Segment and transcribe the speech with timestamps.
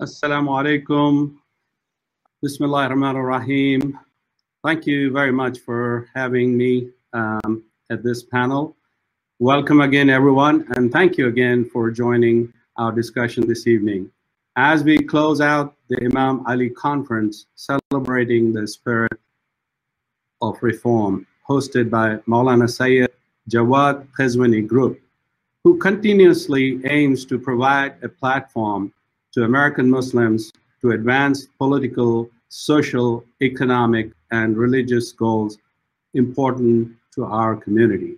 [0.00, 1.34] Assalamu alaikum.
[2.40, 3.98] Bismillah ar-Rahman ar-Rahim.
[4.62, 8.76] Thank you very much for having me um, at this panel.
[9.40, 14.08] Welcome again, everyone, and thank you again for joining our discussion this evening.
[14.54, 19.18] As we close out the Imam Ali Conference celebrating the spirit
[20.40, 23.10] of reform hosted by Maulana Sayyid
[23.50, 25.00] Jawad Qazwini Group,
[25.64, 28.92] who continuously aims to provide a platform
[29.34, 35.58] to American Muslims to advance political, social, economic, and religious goals
[36.14, 38.16] important to our community.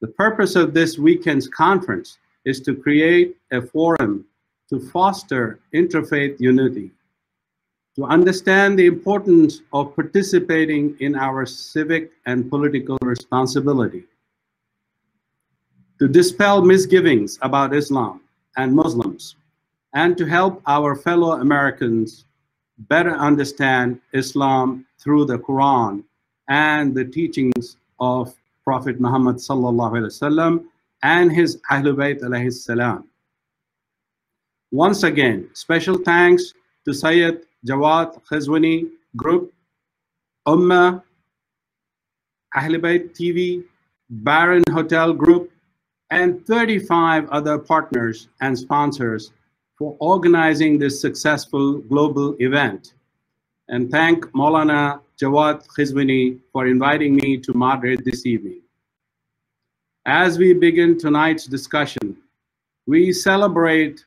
[0.00, 4.24] The purpose of this weekend's conference is to create a forum
[4.68, 6.90] to foster interfaith unity,
[7.96, 14.04] to understand the importance of participating in our civic and political responsibility,
[15.98, 18.20] to dispel misgivings about Islam
[18.56, 19.36] and Muslims,
[19.94, 22.24] and to help our fellow Americans
[22.78, 26.04] better understand Islam through the Quran
[26.48, 30.64] and the teachings of Prophet Muhammad sallallahu alaihi wasallam
[31.02, 33.04] and his Ahlul Bayt alayhi.
[34.70, 39.52] Once again, special thanks to Sayyid Jawad Qazwini Group,
[40.46, 41.02] Ummah,
[42.54, 43.64] Ahlul Bayt TV,
[44.08, 45.50] Baron Hotel Group,
[46.10, 49.32] and 35 other partners and sponsors
[49.80, 52.92] for organizing this successful global event.
[53.68, 58.60] And thank Maulana Jawad Qazwini for inviting me to moderate this evening.
[60.04, 62.18] As we begin tonight's discussion,
[62.86, 64.04] we celebrate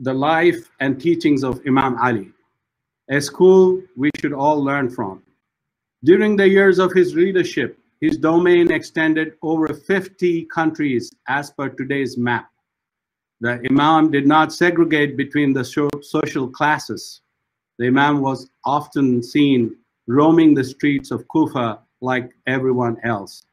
[0.00, 2.32] the life and teachings of Imam Ali,
[3.08, 5.22] a school we should all learn from.
[6.02, 12.18] During the years of his leadership, his domain extended over 50 countries as per today's
[12.18, 12.50] map.
[13.42, 17.22] The Imam did not segregate between the social classes.
[17.78, 23.44] The Imam was often seen roaming the streets of Kufa like everyone else.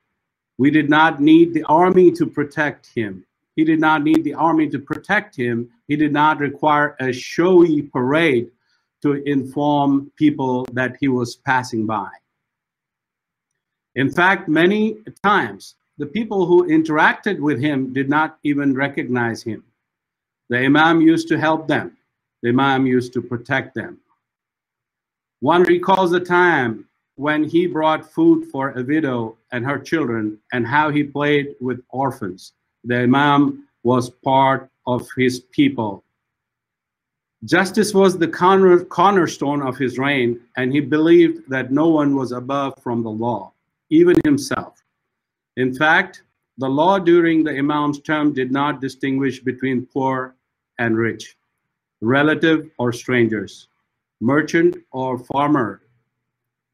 [0.57, 3.25] We did not need the army to protect him.
[3.55, 5.69] He did not need the army to protect him.
[5.87, 8.49] He did not require a showy parade
[9.03, 12.09] to inform people that he was passing by.
[13.95, 19.63] In fact, many times, the people who interacted with him did not even recognize him.
[20.49, 21.97] The Imam used to help them.
[22.41, 23.99] The Imam used to protect them.
[25.41, 30.65] One recalls a time when he brought food for a widow and her children and
[30.65, 32.53] how he played with orphans.
[32.83, 36.03] The Imam was part of his people.
[37.45, 42.31] Justice was the corner, cornerstone of his reign, and he believed that no one was
[42.31, 43.51] above from the law,
[43.89, 44.81] even himself.
[45.55, 46.23] In fact,
[46.57, 50.33] the law during the Imam's term did not distinguish between poor
[50.79, 51.35] and rich,
[52.01, 53.67] relative or strangers,
[54.19, 55.81] merchant or farmer.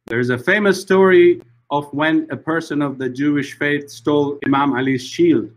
[0.06, 5.06] There's a famous story of when a person of the Jewish faith stole Imam Ali's
[5.06, 5.50] shield.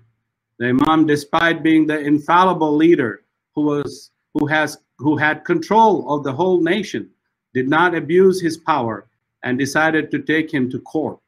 [0.59, 3.23] The Imam, despite being the infallible leader
[3.55, 7.11] who was who has who had control of the whole nation,
[7.53, 9.07] did not abuse his power
[9.43, 11.19] and decided to take him to court.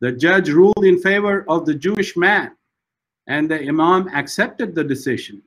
[0.00, 2.56] The judge ruled in favor of the Jewish man,
[3.26, 5.42] and the Imam accepted the decision.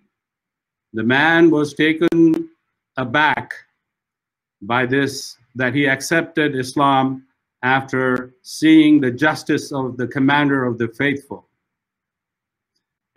[0.96, 2.50] The man was taken
[2.96, 3.54] aback
[4.62, 7.26] by this, that he accepted Islam
[7.64, 11.50] after seeing the justice of the commander of the faithful.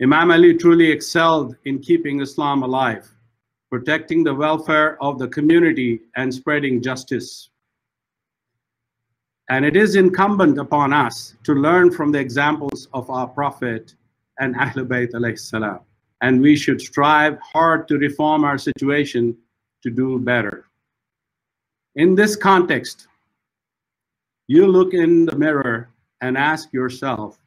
[0.03, 3.09] Imam Ali truly excelled in keeping Islam alive,
[3.71, 7.49] protecting the welfare of the community and spreading justice.
[9.49, 13.95] And it is incumbent upon us to learn from the examples of our Prophet
[14.37, 15.79] and Ahlul Bayt alayhi salam
[16.21, 19.37] and we should strive hard to reform our situation
[19.83, 20.65] to do better.
[21.95, 23.07] In this context,
[24.47, 25.89] you look in the mirror
[26.21, 27.39] and ask yourself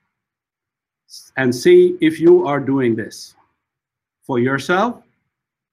[1.37, 3.35] and see if you are doing this
[4.23, 5.03] for yourself,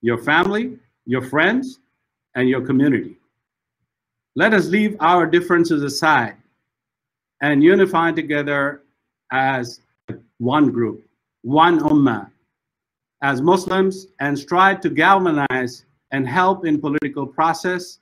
[0.02, 1.80] your family, your friends,
[2.36, 3.16] and your community.
[4.36, 6.36] Let us leave our differences aside
[7.42, 8.82] and unify together
[9.32, 9.82] as
[10.38, 11.06] one group,
[11.42, 12.30] one ummah,
[13.22, 18.00] as Muslims and strive to galvanize and help in political process,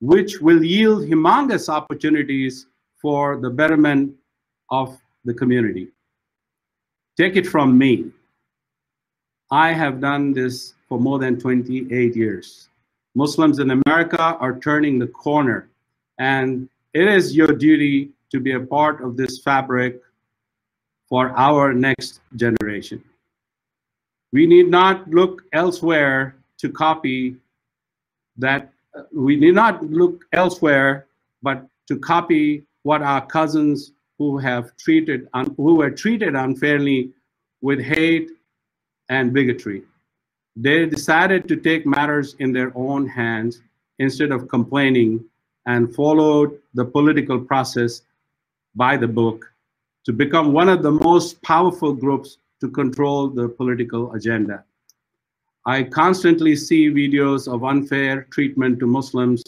[0.00, 2.66] which will yield humongous opportunities
[3.00, 4.14] for the betterment
[4.70, 5.88] of the community.
[7.16, 8.10] Take it from me.
[9.50, 12.68] I have done this for more than 28 years.
[13.14, 15.68] Muslims in America are turning the corner,
[16.18, 20.00] and it is your duty to be a part of this fabric
[21.08, 23.02] for our next generation.
[24.32, 27.36] We need not look elsewhere to copy
[28.36, 28.72] that.
[29.12, 31.06] We need not look elsewhere,
[31.42, 37.10] but to copy what our cousins who have treated who were treated unfairly
[37.60, 38.30] with hate
[39.08, 39.82] and bigotry.
[40.56, 43.62] They decided to take matters in their own hands
[43.98, 45.24] instead of complaining
[45.66, 48.02] and followed the political process
[48.74, 49.50] by the book
[50.04, 54.64] to become one of the most powerful groups to control the political agenda.
[55.66, 59.42] I constantly see videos of unfair treatment to Muslims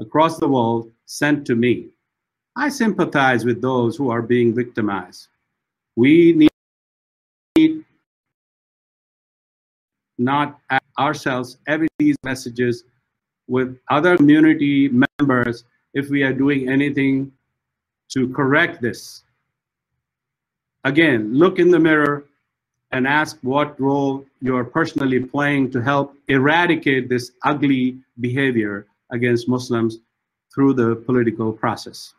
[0.00, 1.88] across the world sent to me.
[2.56, 5.28] I sympathize with those who are being victimized.
[5.96, 6.50] We
[7.56, 7.84] need
[10.18, 10.60] not
[10.98, 12.84] ourselves every these messages
[13.48, 17.32] with other community members if we are doing anything
[18.10, 19.24] to correct this.
[20.84, 22.26] Again, look in the mirror
[22.94, 29.98] and ask what role you're personally playing to help eradicate this ugly behavior against Muslims
[30.54, 32.14] through the political process.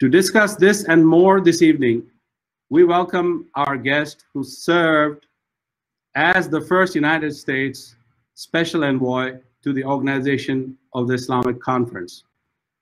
[0.00, 2.02] To discuss this and more this evening,
[2.70, 5.26] we welcome our guest who served
[6.16, 7.94] as the first United States
[8.34, 12.24] Special Envoy to the Organization of the Islamic Conference,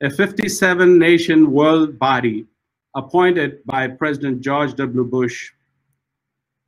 [0.02, 2.46] a 57 nation world body
[2.96, 5.04] appointed by President George W.
[5.04, 5.52] Bush.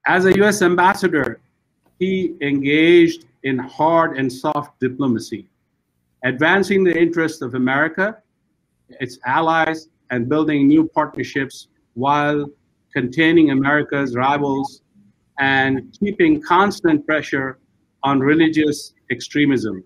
[0.07, 1.41] As a US ambassador,
[1.99, 5.49] he engaged in hard and soft diplomacy,
[6.25, 8.19] advancing the interests of America,
[8.89, 12.47] its allies, and building new partnerships while
[12.93, 14.83] containing America's rivals
[15.39, 17.59] and keeping constant pressure
[18.03, 19.85] on religious extremism.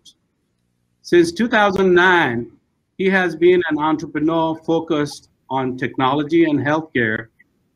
[1.02, 2.50] Since 2009,
[2.96, 7.28] he has been an entrepreneur focused on technology and healthcare,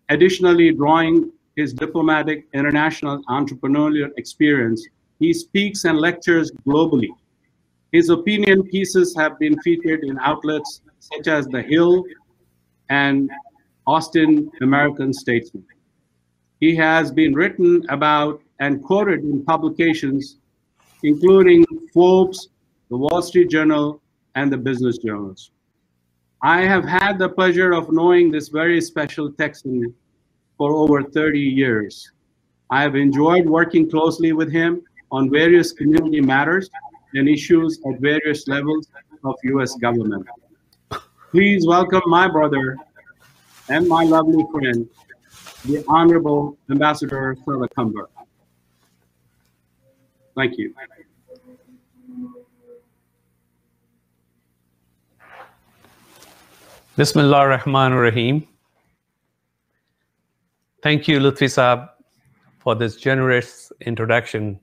[0.09, 4.87] additionally drawing his diplomatic international entrepreneurial experience.
[5.19, 7.09] He speaks and lectures globally.
[7.93, 12.05] His opinion pieces have been featured in outlets such as The Hill
[12.89, 13.31] and
[13.87, 15.65] Austin American Statesman.
[16.61, 20.37] He has been written about and quoted in publications
[21.03, 22.49] including Forbes,
[22.91, 24.01] the Wall Street Journal,
[24.35, 25.51] and the Business Journals.
[26.43, 29.95] I have had the pleasure of knowing this very special Texan
[30.61, 32.13] for over 30 years.
[32.69, 36.69] I have enjoyed working closely with him on various community matters
[37.15, 38.87] and issues at various levels
[39.25, 40.27] of US government.
[41.31, 42.77] Please welcome my brother
[43.71, 44.87] and my lovely friend,
[45.65, 48.11] the Honorable Ambassador Sada Cumber.
[50.37, 50.75] Thank you.
[56.99, 58.50] Bismillah ar-Rahman ar-Rahim.
[60.83, 61.91] Thank you, Lutfi Saab,
[62.59, 64.59] for this generous introduction.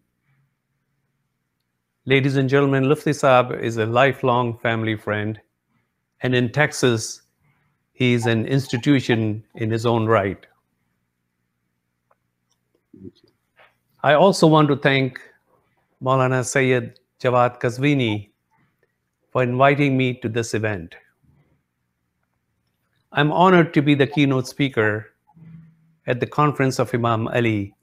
[2.06, 5.40] Ladies and gentlemen, Lutfi Saab is a lifelong family friend,
[6.22, 7.22] and in Texas,
[7.94, 10.44] he is an institution in his own right.
[14.04, 15.22] I also want to thank
[16.02, 18.31] Maulana Sayyid Jawad Qazwini
[19.31, 20.96] for inviting me to this event.
[23.12, 25.13] I'm honored to be the keynote speaker
[26.07, 27.75] at the conference of Imam Ali,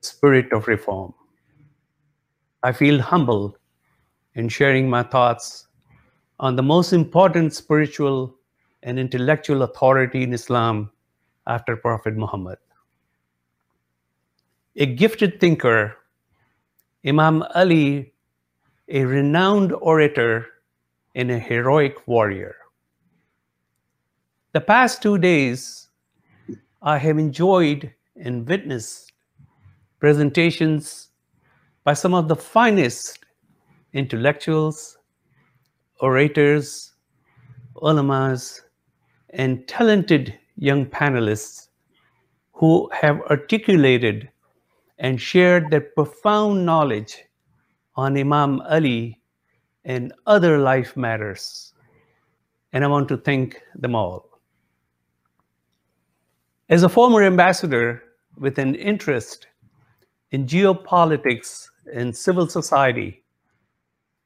[0.00, 1.12] Spirit of Reform.
[2.62, 3.58] I feel humble
[4.34, 5.66] in sharing my thoughts
[6.38, 8.34] on the most important spiritual
[8.84, 10.90] and intellectual authority in Islam
[11.46, 12.58] after Prophet Muhammad.
[14.76, 15.96] A gifted thinker,
[17.06, 18.12] Imam Ali,
[18.88, 20.46] a renowned orator,
[21.14, 22.56] and a heroic warrior.
[24.52, 25.83] The past two days,
[26.86, 29.10] I have enjoyed and witnessed
[30.00, 31.08] presentations
[31.82, 33.20] by some of the finest
[33.94, 34.98] intellectuals,
[36.00, 36.92] orators,
[37.76, 38.60] ulamas,
[39.30, 41.68] and talented young panelists
[42.52, 44.28] who have articulated
[44.98, 47.24] and shared their profound knowledge
[47.96, 49.22] on Imam Ali
[49.86, 51.72] and other life matters.
[52.74, 54.33] And I want to thank them all.
[56.74, 58.02] As a former ambassador
[58.36, 59.46] with an interest
[60.32, 63.22] in geopolitics and civil society,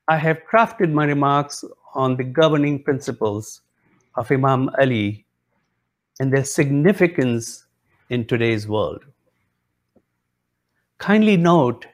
[0.08, 1.62] I have crafted my remarks
[1.94, 3.60] on the governing principles
[4.14, 5.26] of Imam Ali
[6.20, 7.66] and their significance
[8.08, 9.04] in today's world.
[10.96, 11.84] Kindly note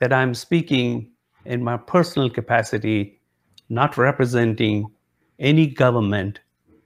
[0.00, 1.10] that I'm speaking
[1.44, 3.20] in my personal capacity,
[3.68, 4.90] not representing
[5.38, 6.40] any government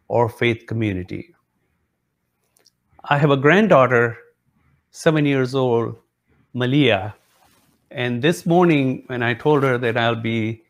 [0.08, 1.32] or faith community.
[3.04, 4.18] I have a granddaughter,
[4.90, 5.96] seven years old,
[6.52, 7.14] Malia,
[7.90, 10.62] And this morning, when I told her that I'll be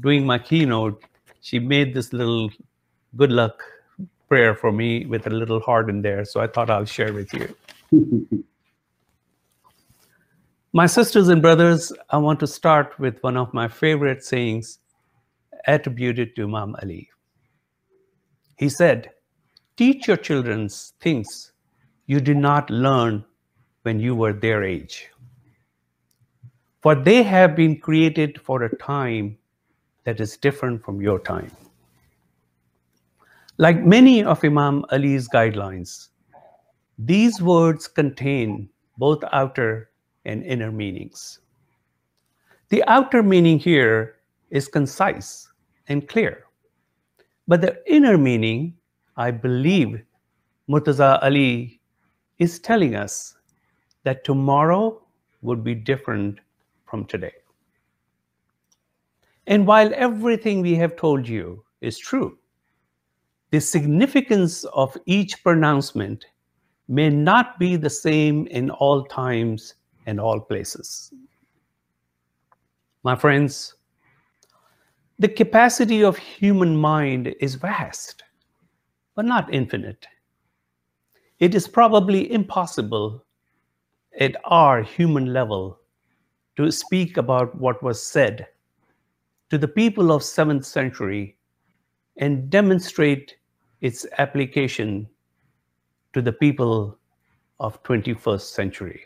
[0.00, 1.02] doing my keynote,
[1.40, 2.50] she made this little
[3.16, 3.62] good luck
[4.28, 6.24] prayer for me with a little heart in there.
[6.24, 7.54] So I thought I'll share with you.
[10.72, 14.78] my sisters and brothers, I want to start with one of my favorite sayings
[15.66, 17.10] attributed to Imam Ali.
[18.56, 19.10] He said,
[19.76, 20.68] Teach your children
[21.00, 21.51] things
[22.06, 23.24] you did not learn
[23.82, 25.08] when you were their age.
[26.80, 29.38] For they have been created for a time
[30.04, 31.50] that is different from your time.
[33.58, 36.08] Like many of Imam Ali's guidelines,
[36.98, 38.68] these words contain
[38.98, 39.90] both outer
[40.24, 41.40] and inner meanings.
[42.70, 44.16] The outer meaning here
[44.50, 45.48] is concise
[45.88, 46.44] and clear.
[47.46, 48.74] But the inner meaning,
[49.16, 50.02] I believe
[50.68, 51.80] Murtaza Ali
[52.38, 53.36] is telling us
[54.04, 55.00] that tomorrow
[55.42, 56.38] would be different
[56.86, 57.32] from today.
[59.46, 62.38] And while everything we have told you is true,
[63.50, 66.24] the significance of each pronouncement
[66.88, 69.74] may not be the same in all times
[70.06, 71.12] and all places.
[73.02, 73.74] My friends,
[75.18, 78.22] the capacity of human mind is vast,
[79.14, 80.06] but not infinite.
[81.42, 83.24] It is probably impossible
[84.20, 85.80] at our human level
[86.56, 88.46] to speak about what was said
[89.50, 91.36] to the people of 7th century
[92.16, 93.34] and demonstrate
[93.80, 95.08] its application
[96.12, 96.96] to the people
[97.58, 99.00] of 21st century.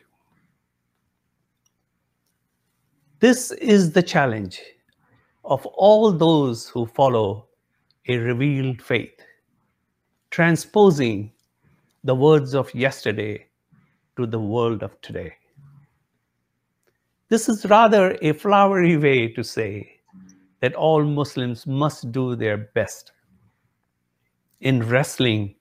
[3.19, 4.61] This is the challenge
[5.47, 7.47] of all those who follow
[8.09, 9.25] a revealed faith,
[10.29, 11.33] transposing
[12.07, 13.45] the words of yesterday
[14.17, 15.33] to the world of today.
[17.29, 19.91] This is rather a flowery way to say
[20.61, 23.11] that all Muslims must do their best
[24.61, 25.57] in wrestling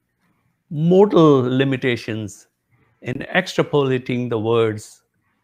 [0.70, 2.48] mortal limitations
[3.02, 5.02] in extrapolating the words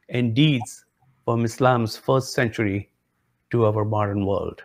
[0.09, 0.85] and deeds
[1.25, 2.91] from Islam's first century
[3.49, 4.61] to our modern world.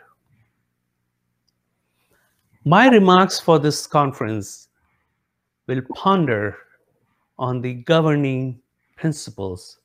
[2.66, 4.65] My remarks for this conference
[5.66, 6.56] will ponder
[7.38, 8.60] on the governing
[8.96, 9.78] principles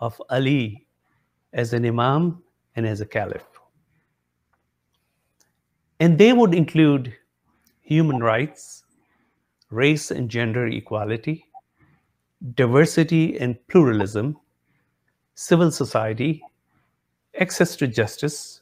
[0.00, 0.86] of Ali
[1.52, 2.42] as an Imam
[2.74, 3.46] and as a Caliph.
[6.00, 7.14] And they would include
[7.80, 8.84] human rights,
[9.70, 11.46] race and gender equality,
[12.54, 14.36] diversity and pluralism,
[15.34, 16.42] civil society,
[17.40, 18.60] access to justice,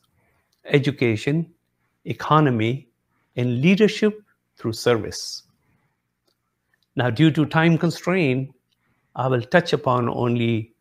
[0.66, 1.52] education,
[2.04, 2.88] economy,
[3.36, 4.22] and leadership
[4.56, 5.42] through service.
[6.96, 8.54] Now, due to time constraint,
[9.16, 10.74] I will touch upon only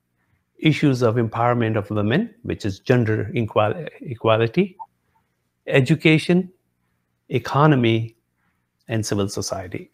[0.60, 4.78] issues of empowerment of women, which is gender equality,
[5.68, 6.52] education,
[7.30, 8.16] economy,
[8.88, 9.90] and civil society.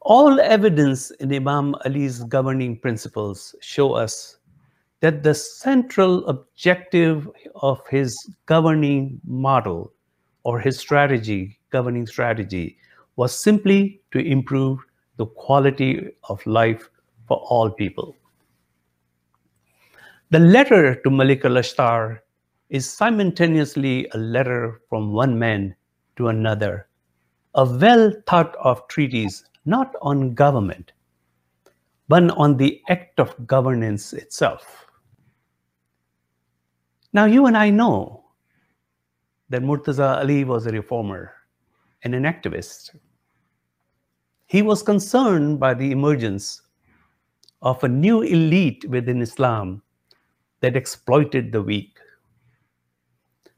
[0.00, 4.38] All evidence in Imam Ali's governing principles show us
[5.00, 9.92] that the central objective of his governing model
[10.44, 12.78] or his strategy, governing strategy,
[13.18, 14.78] was simply to improve
[15.16, 16.88] the quality of life
[17.26, 18.14] for all people.
[20.30, 22.20] The letter to Malik al-Ashtar
[22.70, 25.74] is simultaneously a letter from one man
[26.16, 26.86] to another,
[27.56, 30.92] a well thought of treatise not on government,
[32.06, 34.86] but on the act of governance itself.
[37.12, 38.24] Now, you and I know
[39.48, 41.32] that Murtaza Ali was a reformer
[42.04, 42.94] and an activist.
[44.48, 46.62] He was concerned by the emergence
[47.60, 49.82] of a new elite within Islam
[50.60, 51.98] that exploited the weak.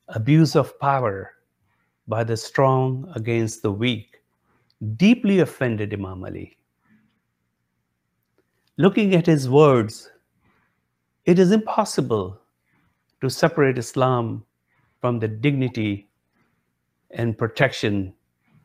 [0.09, 1.35] Abuse of power
[2.09, 4.21] by the strong against the weak
[4.97, 6.57] deeply offended Imam Ali.
[8.77, 10.11] Looking at his words,
[11.25, 12.41] it is impossible
[13.21, 14.45] to separate Islam
[15.01, 16.09] from the dignity
[17.13, 18.13] and protection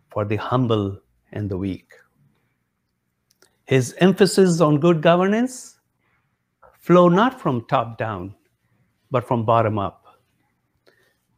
[0.10, 1.00] for the humble
[1.32, 1.91] and the weak.
[3.65, 5.79] His emphasis on good governance
[6.79, 8.36] flow not from top down,
[9.10, 10.05] but from bottom up.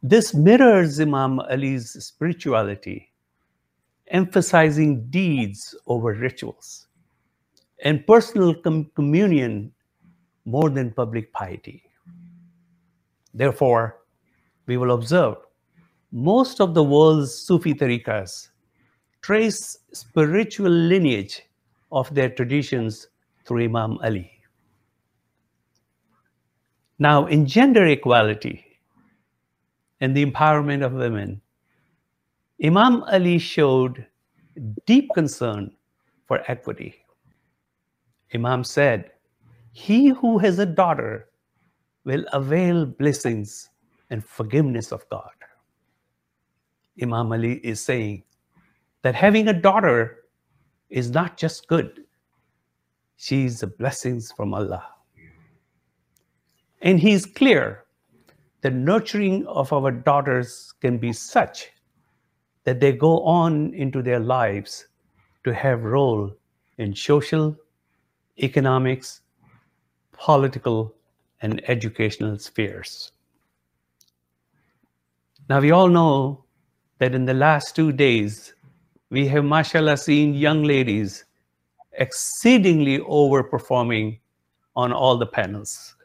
[0.02, 3.10] This mirrors Imam Ali's spirituality,
[4.08, 6.86] emphasizing deeds over rituals
[7.82, 9.72] and personal com communion
[10.44, 11.82] more than public piety.
[13.32, 13.98] Therefore,
[14.66, 15.36] we will observe
[16.12, 18.48] most of the world's Sufi tariqas
[19.22, 21.42] trace spiritual lineage
[21.92, 23.08] of their traditions
[23.44, 24.30] through Imam Ali.
[26.98, 28.64] Now, in gender equality
[30.00, 31.40] and the empowerment of women,
[32.62, 34.06] Imam Ali showed
[34.86, 35.70] deep concern
[36.26, 36.96] for equity.
[38.34, 39.12] Imam said,
[39.72, 41.28] He who has a daughter
[42.04, 43.70] will avail blessings
[44.10, 45.30] and forgiveness of God.
[47.00, 48.24] Imam Ali is saying
[49.02, 50.24] that having a daughter
[50.90, 52.04] is not just good,
[53.16, 54.84] she's the blessings from Allah.
[56.82, 57.84] And he's clear
[58.60, 61.68] the nurturing of our daughters can be such
[62.64, 64.88] that they go on into their lives
[65.44, 66.32] to have role
[66.78, 67.56] in social,
[68.38, 69.22] economics,
[70.12, 70.94] political,
[71.40, 73.12] and educational spheres.
[75.48, 76.44] Now, we all know
[76.98, 78.54] that in the last two days,
[79.10, 81.24] we have, mashallah, seen young ladies
[81.92, 84.18] exceedingly overperforming
[84.76, 85.96] on all the panels.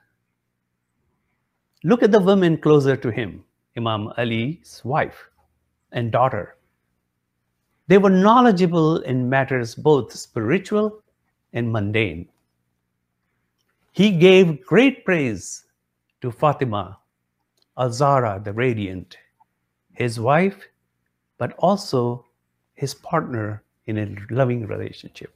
[1.84, 3.44] Look at the women closer to him,
[3.78, 5.30] Imam Ali's wife
[5.92, 6.56] and daughter.
[7.88, 11.04] They were knowledgeable in matters both spiritual
[11.52, 12.30] and mundane.
[13.92, 15.66] He gave great praise
[16.22, 16.98] to Fatima,
[17.78, 19.18] Al-Zahra the Radiant,
[19.92, 20.68] his wife,
[21.38, 22.26] but also
[22.76, 25.34] his partner in a loving relationship.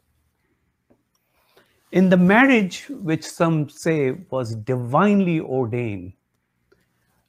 [1.91, 6.13] In the marriage, which some say was divinely ordained,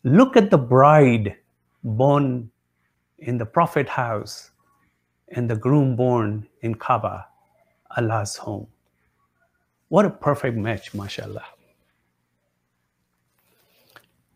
[0.03, 1.37] look at the bride
[1.85, 2.50] born
[3.19, 4.50] in the prophet house
[5.29, 7.27] and the groom born in Kaaba,
[7.97, 8.67] Allah's home.
[9.88, 11.45] What a perfect match, mashallah.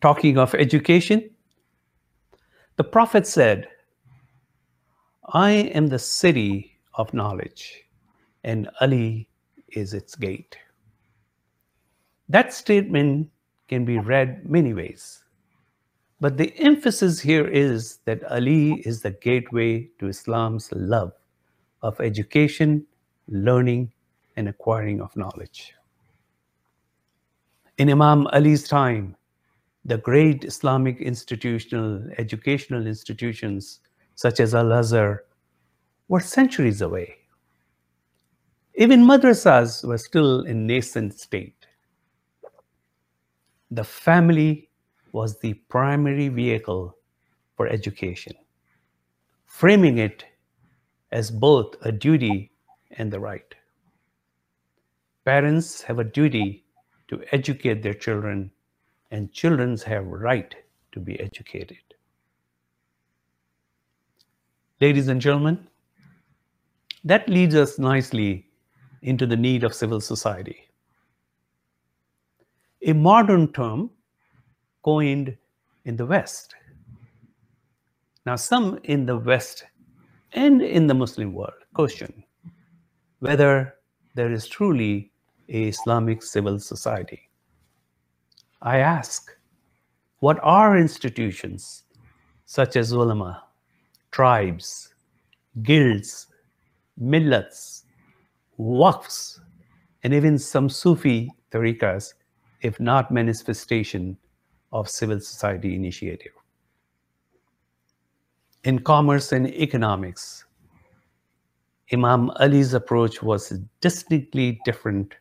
[0.01, 1.29] Talking of education,
[2.75, 3.67] the prophet said,
[5.31, 7.83] I am the city of knowledge,
[8.43, 9.29] and Ali
[9.69, 10.57] is its gate.
[12.27, 13.29] That statement
[13.67, 15.23] can be read many ways.
[16.19, 21.13] But the emphasis here is that Ali is the gateway to Islam's love
[21.81, 22.85] of education,
[23.27, 23.91] learning,
[24.35, 25.73] and acquiring of knowledge.
[27.77, 29.15] In Imam Ali's time,
[29.85, 33.79] the great Islamic institutional educational institutions
[34.15, 35.23] such as Al-Azhar
[36.07, 37.15] were centuries away.
[38.75, 41.67] Even madrasas were still in nascent state.
[43.71, 44.69] The family
[45.11, 46.97] was the primary vehicle
[47.55, 48.33] for education,
[49.45, 50.25] framing it
[51.11, 52.51] as both a duty
[52.97, 53.55] and the right.
[55.25, 56.65] Parents have a duty
[57.07, 58.51] to educate their children,
[59.11, 60.55] and children have a right
[60.91, 61.92] to be educated.
[64.83, 65.65] Ladies and gentlemen,
[67.05, 68.45] that leads us nicely
[69.01, 70.57] into the need of civil society.
[72.81, 73.91] A modern term
[74.83, 75.37] coined
[75.85, 76.55] in the West.
[78.25, 79.63] Now, some in the West
[80.33, 82.21] and in the Muslim world question
[83.19, 83.75] whether
[84.15, 85.13] there is truly
[85.47, 87.29] a Islamic civil society.
[88.61, 89.31] I ask,
[90.19, 91.83] what are institutions
[92.43, 93.43] such as ulama,
[94.13, 94.93] tribes,
[95.63, 96.27] guilds,
[96.97, 97.83] millets,
[98.59, 99.39] waqfs,
[100.03, 102.13] and even some Sufi tariqas,
[102.61, 104.15] if not manifestation
[104.71, 106.31] of civil society initiative.
[108.63, 110.45] In commerce and economics,
[111.91, 113.49] Imam Ali's approach was
[113.81, 115.15] distinctly different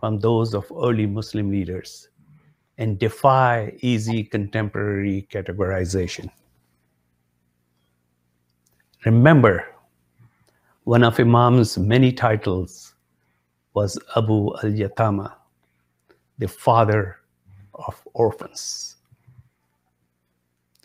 [0.00, 2.08] from those of early Muslim leaders
[2.78, 6.28] and defy easy contemporary categorization.
[9.04, 9.66] Remember,
[10.84, 12.94] one of Imam's many titles
[13.74, 15.34] was Abu al-Yatama,
[16.38, 17.20] the father
[17.74, 18.96] of orphans.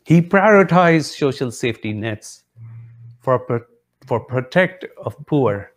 [0.04, 2.44] He prioritized social safety nets
[3.22, 3.68] for,
[4.06, 5.72] for protect of poor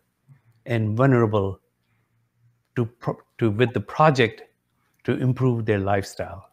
[0.67, 1.61] and vulnerable
[2.75, 2.89] to,
[3.39, 4.43] to, with the project
[5.05, 6.49] to improve their lifestyle.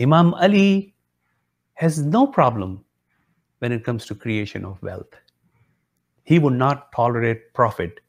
[0.00, 0.94] Imam Ali
[1.74, 2.84] has no problem
[3.60, 5.14] when it comes to creation of wealth.
[6.24, 8.00] He would not tolerate profit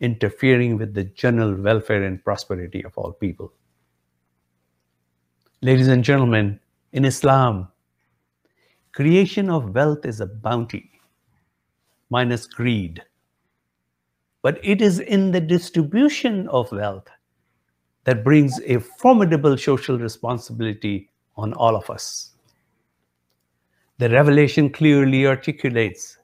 [0.00, 3.52] interfering with the general welfare and prosperity of all people.
[5.62, 6.60] Ladies and gentlemen,
[6.92, 7.68] in Islam,
[8.92, 10.90] creation of wealth is a bounty
[12.10, 13.02] minus greed.
[14.42, 17.08] But it is in the distribution of wealth
[18.04, 22.33] that brings a formidable social responsibility on all of us.
[23.98, 26.18] The revelation clearly articulates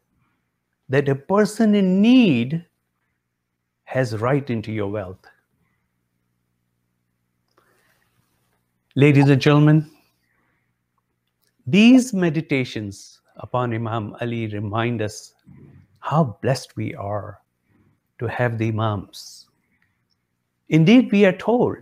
[0.88, 2.66] that a person in need
[3.84, 5.24] has right into your wealth.
[8.96, 9.88] Ladies and gentlemen,
[11.64, 15.34] these meditations upon Imam Ali remind us
[16.00, 17.40] how blessed we are
[18.18, 19.46] to have the Imams.
[20.70, 21.78] Indeed, we are told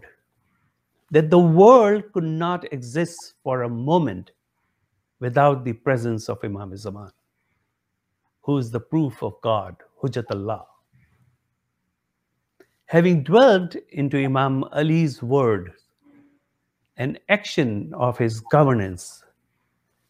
[1.11, 4.33] that the world could not exist for a moment
[5.21, 7.11] without the presence of Imam Zaman,
[8.43, 10.65] who is the proof of God, Hujjatullah.
[12.87, 15.73] Having dwelled into Imam Ali's word
[16.97, 19.23] and action of his governance,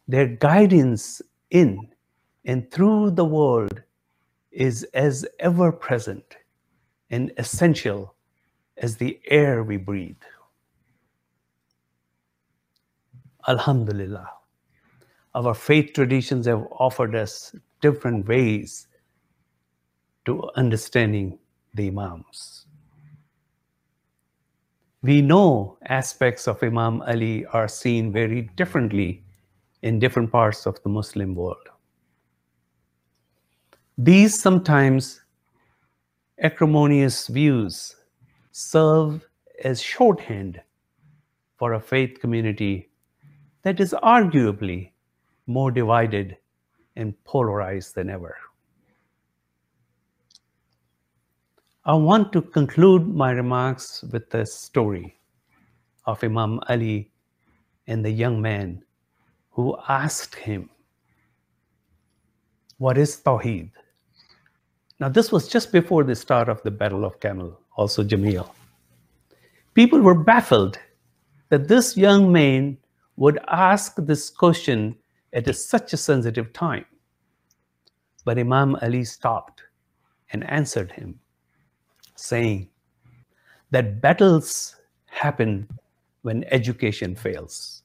[0.07, 1.89] their guidance in
[2.45, 3.83] and through the world
[4.53, 6.37] is as ever present
[7.11, 8.15] and essential
[8.79, 10.17] as the air we breathe.
[13.49, 14.31] Alhamdulillah,
[15.47, 18.89] our faith traditions have offered us different ways
[20.25, 21.39] to understanding
[21.75, 22.67] the Imams.
[25.03, 29.23] We know aspects of Imam Ali are seen very differently
[29.83, 31.69] in different parts of the Muslim world.
[33.97, 35.21] These sometimes
[36.43, 37.95] acrimonious views
[38.51, 39.25] serve
[39.63, 40.61] as shorthand
[41.57, 42.91] for a faith community
[43.63, 44.91] that is arguably
[45.49, 46.37] more divided
[46.97, 48.37] and polarized than ever.
[51.85, 55.19] I want to conclude my remarks with the story
[56.05, 57.11] of Imam Ali
[57.87, 58.83] and the young man
[59.51, 60.69] who asked him,
[62.77, 63.71] What is Tawheed?
[65.01, 68.55] Now, this was just before the start of the Battle of Camel, also Jamal.
[69.75, 70.79] People were baffled
[71.49, 72.77] that this young man
[73.17, 74.95] would ask this question
[75.33, 76.85] at a, such a sensitive time.
[78.25, 79.63] But Imam Ali stopped
[80.33, 81.19] and answered him,
[82.17, 82.69] saying
[83.71, 85.69] that battles happen
[86.23, 87.83] when education fails.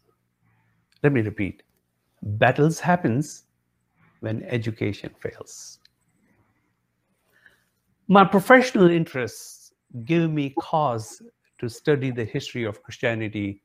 [1.03, 1.63] Let me repeat.
[2.21, 3.43] Battles happens
[4.21, 5.79] when education fails.
[8.07, 9.73] My professional interests
[10.05, 11.21] give me cause
[11.59, 13.61] to study the history of Christianity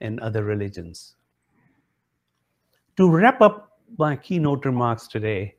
[0.00, 1.16] and other religions.
[2.98, 5.54] To wrap up my keynote remarks today,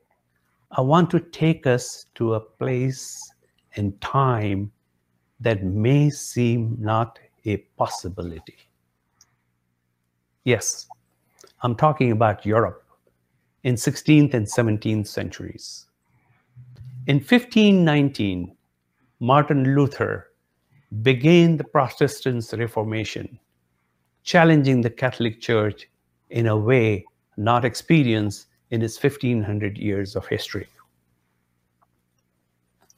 [0.70, 3.28] I want to take us to a place
[3.74, 4.70] and time
[5.40, 8.56] that may seem not a possibility.
[10.44, 10.86] Yes,
[11.62, 12.84] I'm talking about Europe
[13.64, 15.86] in 16th and 17th centuries.
[17.08, 18.56] In 1519,
[19.18, 20.30] Martin Luther
[21.02, 23.40] began the Protestant Reformation,
[24.22, 25.88] challenging the Catholic Church
[26.30, 27.04] in a way
[27.36, 30.66] not experienced in its 1500 years of history.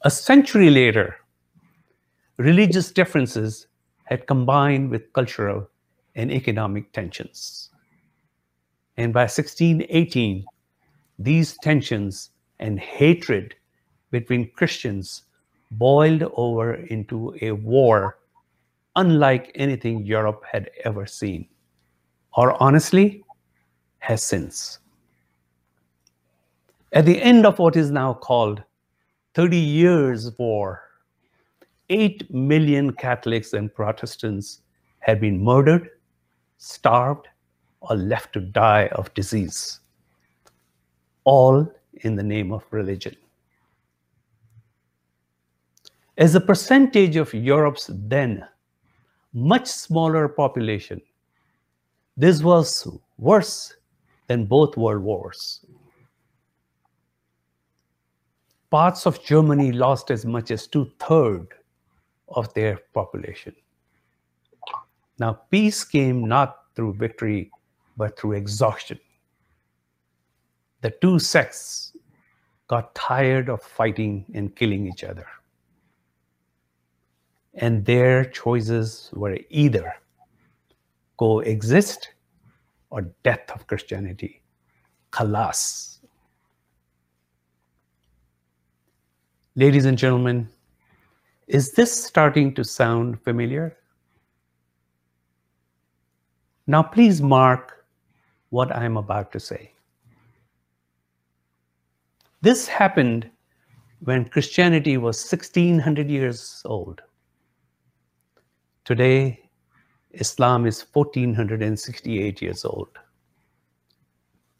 [0.02, 1.16] A century later,
[2.36, 3.66] religious differences
[4.04, 5.68] had combined with cultural
[6.14, 7.70] and economic tensions.
[8.96, 10.44] And by 1618,
[11.18, 13.54] these tensions and hatred
[14.10, 15.24] between Christians
[15.72, 18.18] boiled over into a war
[18.94, 21.46] unlike anything Europe had ever seen,
[22.34, 23.22] or honestly,
[24.06, 24.78] has since.
[26.92, 28.62] At the end of what is now called
[29.34, 30.80] 30 years war,
[31.90, 34.60] 8 million Catholics and Protestants
[35.00, 35.90] had been murdered,
[36.58, 37.26] starved,
[37.80, 39.80] or left to die of disease,
[41.24, 41.68] all
[42.02, 43.16] in the name of religion.
[46.16, 48.46] As a percentage of Europe's then
[49.32, 51.02] much smaller population,
[52.16, 52.86] this was
[53.18, 53.76] worse
[54.26, 55.64] than both world wars.
[58.70, 61.48] Parts of Germany lost as much as two thirds
[62.28, 63.54] of their population.
[65.18, 67.50] Now, peace came not through victory
[67.96, 68.98] but through exhaustion.
[70.82, 71.96] The two sects
[72.68, 75.26] got tired of fighting and killing each other.
[77.54, 79.94] And their choices were either
[81.18, 82.10] coexist
[82.96, 84.40] or death of Christianity.
[85.12, 85.98] Khalas.
[89.54, 90.48] Ladies and gentlemen,
[91.46, 93.76] is this starting to sound familiar?
[96.66, 97.84] Now, please mark
[98.48, 99.72] what I'm about to say.
[102.40, 103.30] This happened
[104.00, 107.02] when Christianity was 1600 years old.
[108.86, 109.45] Today,
[110.20, 112.88] Islam is 1468 years old.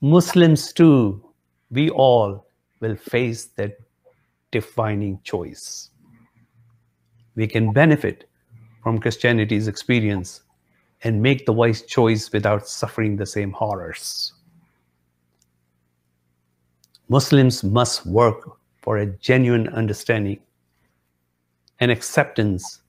[0.00, 1.24] Muslims, too,
[1.70, 2.46] we all
[2.80, 3.78] will face that
[4.50, 5.90] defining choice.
[7.34, 8.28] We can benefit
[8.82, 10.42] from Christianity's experience
[11.02, 14.32] and make the wise choice without suffering the same horrors.
[17.08, 20.40] Muslims must work for a genuine understanding
[21.80, 22.80] and acceptance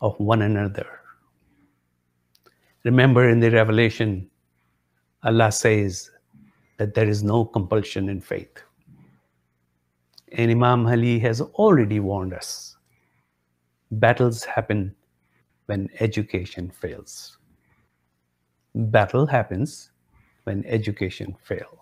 [0.00, 1.03] of one another.
[2.84, 4.28] Remember in the Revelation,
[5.22, 6.10] Allah says
[6.78, 8.62] that there is no compulsion in faith.
[10.32, 12.74] And Imam Ali has already warned us
[14.00, 14.94] battles happen
[15.66, 17.38] when education fails.
[18.74, 19.90] Battle happens
[20.44, 21.78] when education fails.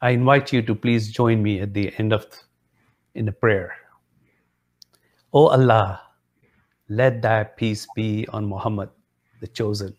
[0.00, 2.26] I invite you to please join me at the end of
[3.14, 3.74] in a prayer.
[5.32, 6.00] O Allah,
[6.88, 8.88] let thy peace be on Muhammad,
[9.40, 9.96] the chosen,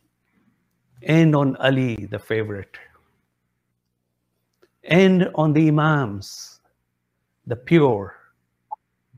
[1.04, 2.78] and on Ali, the favorite,
[4.84, 6.60] and on the Imams,
[7.48, 8.16] the pure,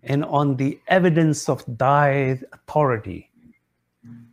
[0.04, 3.30] and on the evidence of thy authority,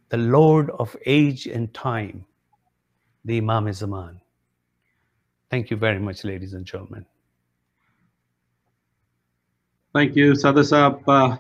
[0.09, 2.25] the Lord of age and time,
[3.25, 4.21] the Imam Zaman.
[5.51, 7.05] Thank you very much, ladies and gentlemen.
[9.93, 11.03] Thank you, Sadasab.
[11.09, 11.37] Uh,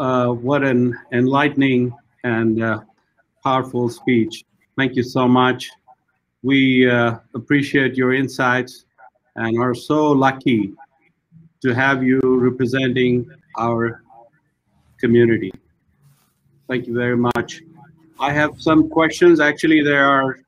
[0.00, 1.94] uh, what an enlightening
[2.24, 2.80] and uh,
[3.44, 4.44] powerful speech.
[4.76, 5.70] Thank you so much.
[6.42, 8.86] We uh, appreciate your insights
[9.36, 10.72] and are so lucky
[11.62, 14.02] to have you representing our
[14.98, 15.52] community.
[16.68, 17.62] Thank you very much.
[18.18, 19.40] I have some questions.
[19.40, 20.38] Actually, there are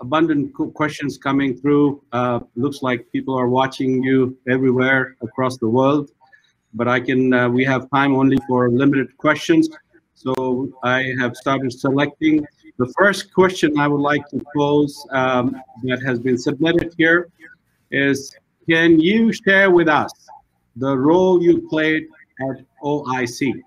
[0.00, 2.02] abundant questions coming through.
[2.12, 6.10] Uh, looks like people are watching you everywhere across the world,
[6.74, 9.68] but I can, uh, we have time only for limited questions.
[10.16, 12.44] So I have started selecting.
[12.78, 17.28] The first question I would like to pose um, that has been submitted here
[17.90, 18.34] is,
[18.68, 20.10] can you share with us
[20.74, 22.08] the role you played
[22.40, 23.62] at OIC?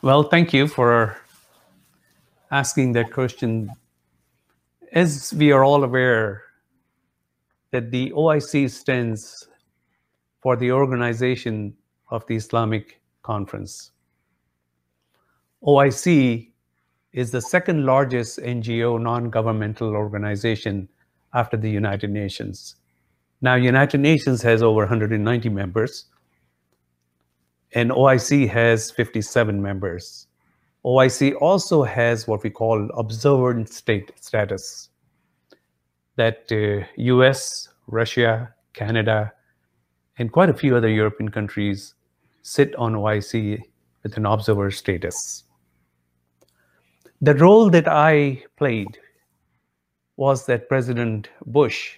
[0.00, 1.16] Well, thank you for
[2.52, 3.70] asking that question.
[4.92, 6.44] As we are all aware
[7.72, 9.48] that the OIC stands
[10.40, 11.76] for the Organization
[12.10, 12.97] of the Islamic
[13.28, 13.92] Conference.
[15.62, 16.50] OIC
[17.12, 20.88] is the second largest NGO non-governmental organization
[21.34, 22.76] after the United Nations.
[23.42, 26.06] Now, United Nations has over 190 members,
[27.74, 30.26] and OIC has 57 members.
[30.86, 34.88] OIC also has what we call observer state status,
[36.16, 39.34] that uh, US, Russia, Canada,
[40.16, 41.94] and quite a few other European countries
[42.48, 43.60] sit on OIC
[44.02, 45.44] with an observer status.
[47.20, 48.98] The role that I played
[50.16, 51.96] was that President Bush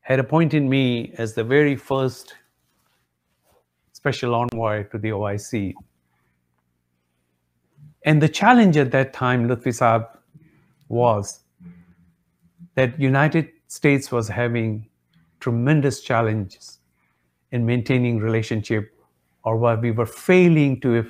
[0.00, 2.34] had appointed me as the very first
[3.92, 5.74] special envoy to the OIC
[8.06, 10.06] and the challenge at that time, Lutfi Saab,
[10.88, 11.40] was
[12.76, 14.88] that United States was having
[15.40, 16.78] tremendous challenges
[17.50, 18.95] in maintaining relationship
[19.46, 21.06] or why we were failing to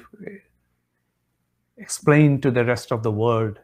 [1.79, 3.59] explain to the rest of the world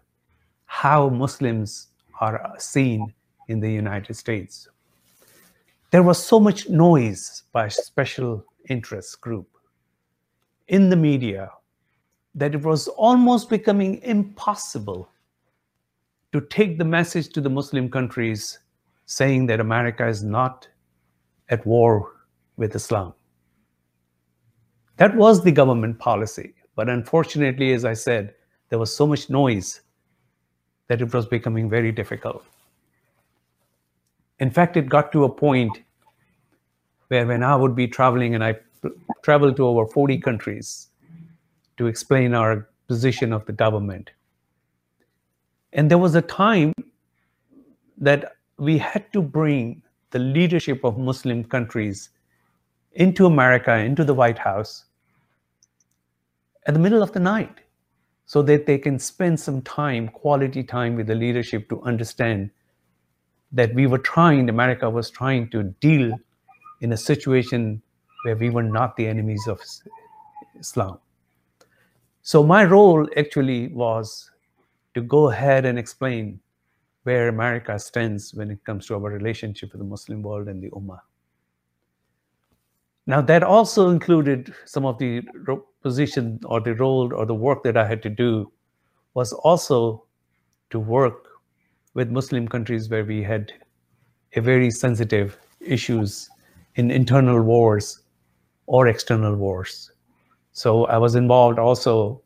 [0.64, 1.88] how Muslims
[2.20, 3.12] are seen
[3.48, 4.68] in the United States.
[5.90, 9.46] There was so much noise by special interest group
[10.68, 11.50] in the media
[12.34, 15.06] that it was almost becoming impossible
[16.32, 18.58] to take the message to the Muslim countries
[19.04, 20.66] saying that America is not
[21.50, 22.12] at war
[22.56, 23.12] with Islam.
[25.02, 26.54] That was the government policy.
[26.76, 28.34] But unfortunately, as I said,
[28.68, 29.80] there was so much noise
[30.86, 32.44] that it was becoming very difficult.
[34.38, 35.80] In fact, it got to a point
[37.08, 38.54] where when I would be traveling and I
[39.22, 40.90] traveled to over 40 countries,
[41.78, 44.12] to explain our position of the government.
[45.72, 46.72] And there was a time
[47.98, 52.10] that we had to bring the leadership of Muslim countries
[52.92, 54.84] into America, into the White House
[56.66, 57.60] at the middle of the night
[58.26, 62.50] so that they can spend some time, quality time with the leadership to understand
[63.50, 66.16] that we were trying, America was trying to deal
[66.80, 67.82] in a situation
[68.24, 69.60] where we were not the enemies of
[70.58, 70.98] Islam.
[72.22, 74.30] So my role actually was
[74.94, 76.40] to go ahead and explain
[77.02, 80.70] where America stands when it comes to our relationship with the Muslim world and the
[80.70, 81.00] Ummah.
[83.06, 85.22] Now that also included some of the
[85.82, 88.52] position or the role or the work that I had to do
[89.14, 90.04] was also
[90.70, 91.26] to work
[91.94, 93.52] with Muslim countries where we had
[94.34, 96.30] a very sensitive issues
[96.76, 98.02] in internal wars
[98.66, 99.90] or external wars.
[100.52, 102.22] So I was involved also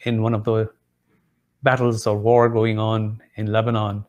[0.00, 0.70] in one of the
[1.62, 4.04] battles or war going on in Lebanon,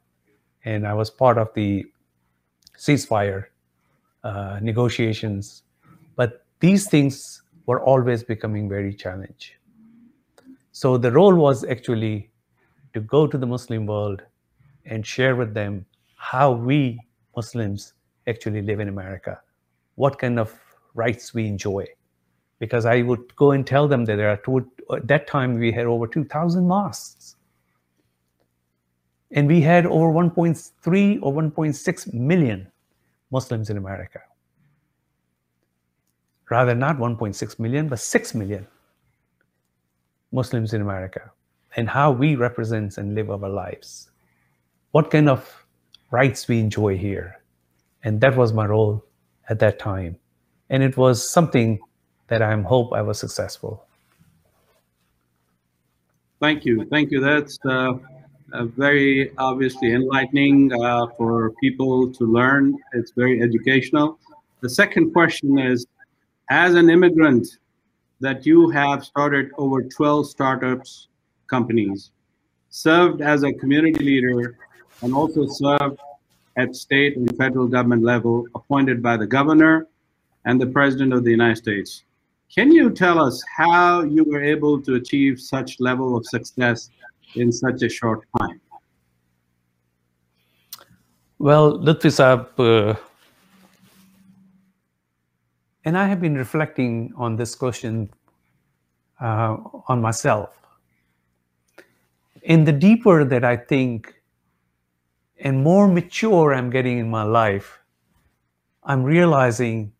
[0.65, 1.85] and I was part of the
[2.77, 3.45] ceasefire
[4.23, 5.63] uh, negotiations.
[6.15, 9.55] But these things were always becoming very challenging.
[10.71, 12.29] So the role was actually
[12.93, 14.21] to go to the Muslim world
[14.85, 16.99] and share with them how we
[17.35, 17.93] Muslims
[18.27, 19.39] actually live in America,
[19.95, 20.53] what kind of
[20.93, 21.85] rights we enjoy.
[22.59, 25.71] Because I would go and tell them that there are two, at that time we
[25.71, 27.35] had over 2,000 mosques.
[29.31, 32.71] And we had over 1.3 or 1.6 million
[33.31, 34.21] Muslims in America.
[36.53, 38.67] Rather, not 1.6 million, but 6 million
[40.31, 41.31] Muslims in America,
[41.75, 44.11] and how we represent and live our lives.
[44.91, 45.65] What kind of
[46.11, 47.41] rights we enjoy here.
[48.03, 49.03] And that was my role
[49.49, 50.15] at that time.
[50.69, 51.79] And it was something
[52.27, 53.83] that I hope I was successful.
[56.39, 56.85] Thank you.
[56.91, 57.19] Thank you.
[57.19, 57.93] That's uh,
[58.77, 62.77] very obviously enlightening uh, for people to learn.
[62.93, 64.19] It's very educational.
[64.61, 65.87] The second question is,
[66.49, 67.47] as an immigrant
[68.19, 71.07] that you have started over 12 startups
[71.47, 72.11] companies,
[72.69, 74.57] served as a community leader,
[75.01, 75.99] and also served
[76.57, 79.87] at state and federal government level, appointed by the governor
[80.45, 82.03] and the president of the United States.
[82.53, 86.89] Can you tell us how you were able to achieve such level of success
[87.35, 88.61] in such a short time?
[91.39, 92.95] Well, Lutfi Saab, uh,
[95.85, 98.09] and I have been reflecting on this question
[99.21, 100.49] uh, on myself.
[102.45, 104.21] And the deeper that I think
[105.39, 107.79] and more mature I'm getting in my life,
[108.83, 109.93] I'm realizing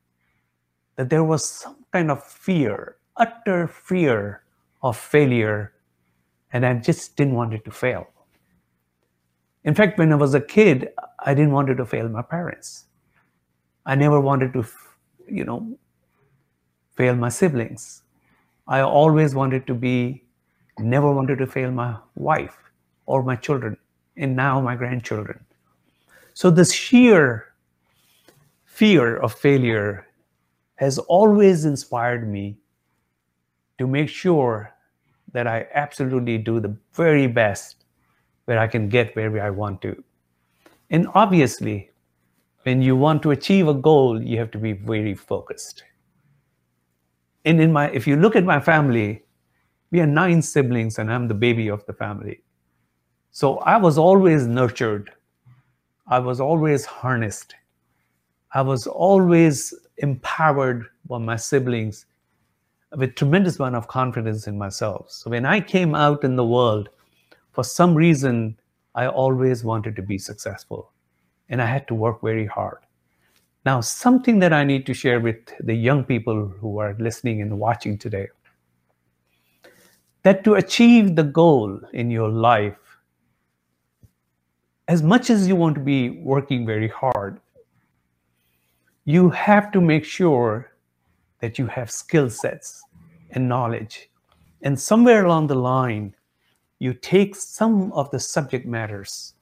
[0.96, 4.44] that there was some kind of fear, utter fear
[4.82, 5.74] of failure,
[6.52, 8.08] and I just didn't want it to fail.
[9.64, 12.86] In fact, when I was a kid, I didn't want it to fail my parents.
[13.86, 14.66] I never wanted to,
[15.34, 15.78] you know,
[16.96, 18.04] fail my siblings.
[18.68, 20.24] I always wanted to be,
[20.80, 22.58] never wanted to fail my wife
[23.06, 23.78] or my children,
[24.16, 25.44] and now my grandchildren.
[26.34, 27.54] So this sheer
[28.66, 30.08] fear of failure
[30.76, 32.58] has always inspired me
[33.78, 34.72] to make sure
[35.32, 37.86] that I absolutely do the very best
[38.46, 40.04] where I can get where I want to.
[40.90, 41.90] And obviously,
[42.64, 45.84] when you want to achieve a goal, you have to be very focused.
[47.46, 49.24] And in my, if you look at my family,
[49.92, 52.42] we are nine siblings and I'm the baby of the family.
[53.32, 55.12] So I was always nurtured.
[56.08, 57.56] I was always harnessed.
[58.54, 62.06] I was always empowered by my siblings
[62.96, 65.12] with tremendous amount of confidence in myself.
[65.12, 66.90] So when I came out in the world,
[67.52, 68.58] for some reason,
[68.96, 70.93] I always wanted to be successful
[71.50, 72.80] and I had to work very hard.
[73.66, 77.60] Now, something that I need to share with the young people who are listening and
[77.60, 78.28] watching today
[80.24, 82.78] that to achieve the goal in your life,
[84.88, 87.40] as much as you want to be working very hard,
[89.06, 90.72] you have to make sure
[91.40, 92.84] that you have skill sets
[93.32, 94.10] and knowledge.
[94.62, 96.16] And somewhere along the line,
[96.80, 99.33] you take some of the subject matters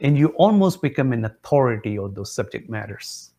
[0.00, 3.30] and you almost become an authority on those subject matters.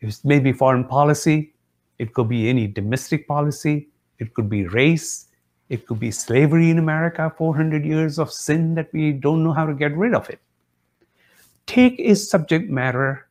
[0.00, 1.54] It's maybe foreign policy,
[1.98, 3.88] it could be any domestic policy,
[4.18, 5.28] it could be race,
[5.68, 9.64] it could be slavery in America, 400 years of sin that we don't know how
[9.64, 10.40] to get rid of it.
[11.66, 13.28] Take a subject matter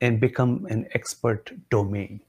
[0.00, 2.20] and become an expert domain.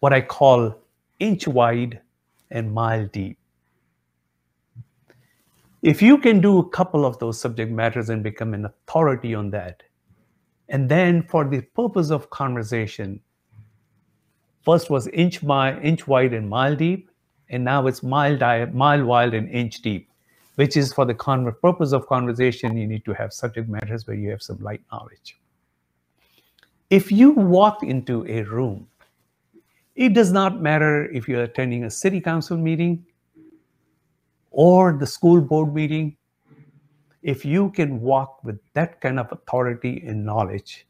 [0.00, 0.76] What I call
[1.18, 2.00] inch wide
[2.50, 3.38] and mile deep.
[5.82, 9.50] If you can do a couple of those subject matters and become an authority on
[9.50, 9.84] that,
[10.68, 13.20] and then for the purpose of conversation,
[14.64, 17.10] first was inch, mile, inch wide and mile deep,
[17.48, 18.36] and now it's mile,
[18.72, 20.10] mile wide and inch deep,
[20.56, 24.30] which is for the purpose of conversation, you need to have subject matters where you
[24.30, 25.38] have some light knowledge.
[26.90, 28.88] If you walk into a room,
[29.94, 33.06] it does not matter if you're attending a city council meeting
[34.50, 36.16] or the school board meeting.
[37.22, 40.86] If you can walk with that kind of authority and knowledge,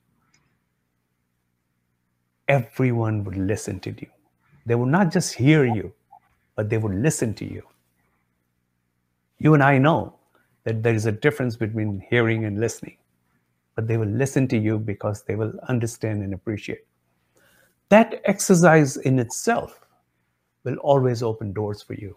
[2.48, 4.08] everyone would listen to you.
[4.66, 5.94] They would not just hear you,
[6.56, 7.62] but they would listen to you.
[9.38, 10.16] You and I know
[10.64, 12.96] that there is a difference between hearing and listening
[13.78, 16.84] but they will listen to you because they will understand and appreciate.
[17.90, 19.86] That exercise in itself
[20.64, 22.16] will always open doors for you.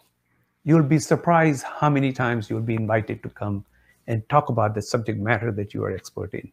[0.64, 3.66] You'll be surprised how many times you'll be invited to come
[4.07, 6.51] and talk about the subject matter that you are expert in.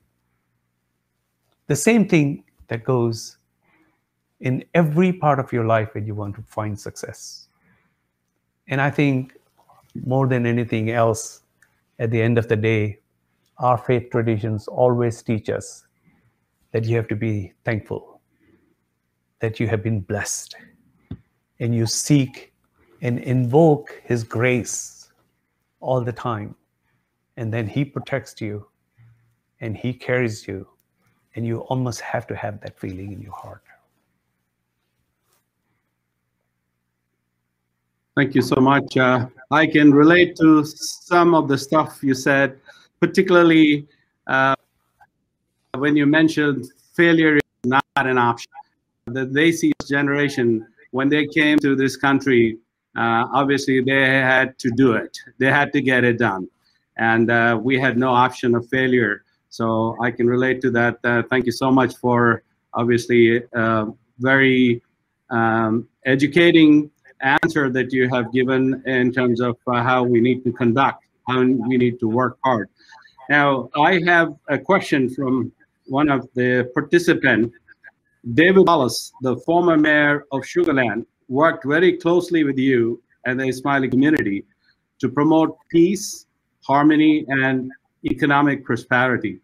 [1.66, 3.36] The same thing that goes
[4.40, 7.48] in every part of your life when you want to find success.
[8.68, 9.36] And I think
[10.06, 11.42] more than anything else,
[11.98, 13.00] at the end of the day,
[13.58, 15.84] our faith traditions always teach us
[16.72, 18.20] that you have to be thankful,
[19.40, 20.54] that you have been blessed,
[21.58, 22.52] and you seek
[23.02, 25.10] and invoke His grace
[25.80, 26.54] all the time.
[27.36, 28.66] And then He protects you
[29.60, 30.66] and He carries you,
[31.34, 33.62] and you almost have to have that feeling in your heart.
[38.16, 38.96] Thank you so much.
[38.96, 42.58] Uh, I can relate to some of the stuff you said,
[43.00, 43.86] particularly
[44.26, 44.56] uh,
[45.76, 48.50] when you mentioned failure is not an option.
[49.06, 52.58] The Desi generation, when they came to this country,
[52.98, 55.16] uh, obviously they had to do it.
[55.38, 56.48] They had to get it done.
[56.96, 59.22] And uh, we had no option of failure.
[59.50, 60.98] So I can relate to that.
[61.04, 62.42] Uh, thank you so much for
[62.74, 63.86] obviously uh,
[64.18, 64.82] very
[65.30, 66.90] um, educating
[67.20, 71.40] answer that you have given in terms of uh, how we need to conduct, how
[71.70, 72.68] we need to work hard.
[73.30, 75.52] Now, I have a question from
[75.86, 77.56] one of the participants.
[78.34, 83.44] David Wallace, the former mayor of Sugar Land, worked very closely with you and the
[83.44, 84.44] Ismaili community
[85.00, 86.26] to promote peace,
[86.62, 87.70] harmony, and
[88.04, 89.40] economic prosperity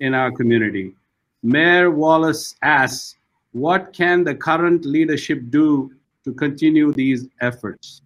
[0.00, 0.94] in our community.
[1.42, 3.16] Mayor Wallace asks,
[3.52, 5.92] what can the current leadership do
[6.24, 8.02] to continue these efforts?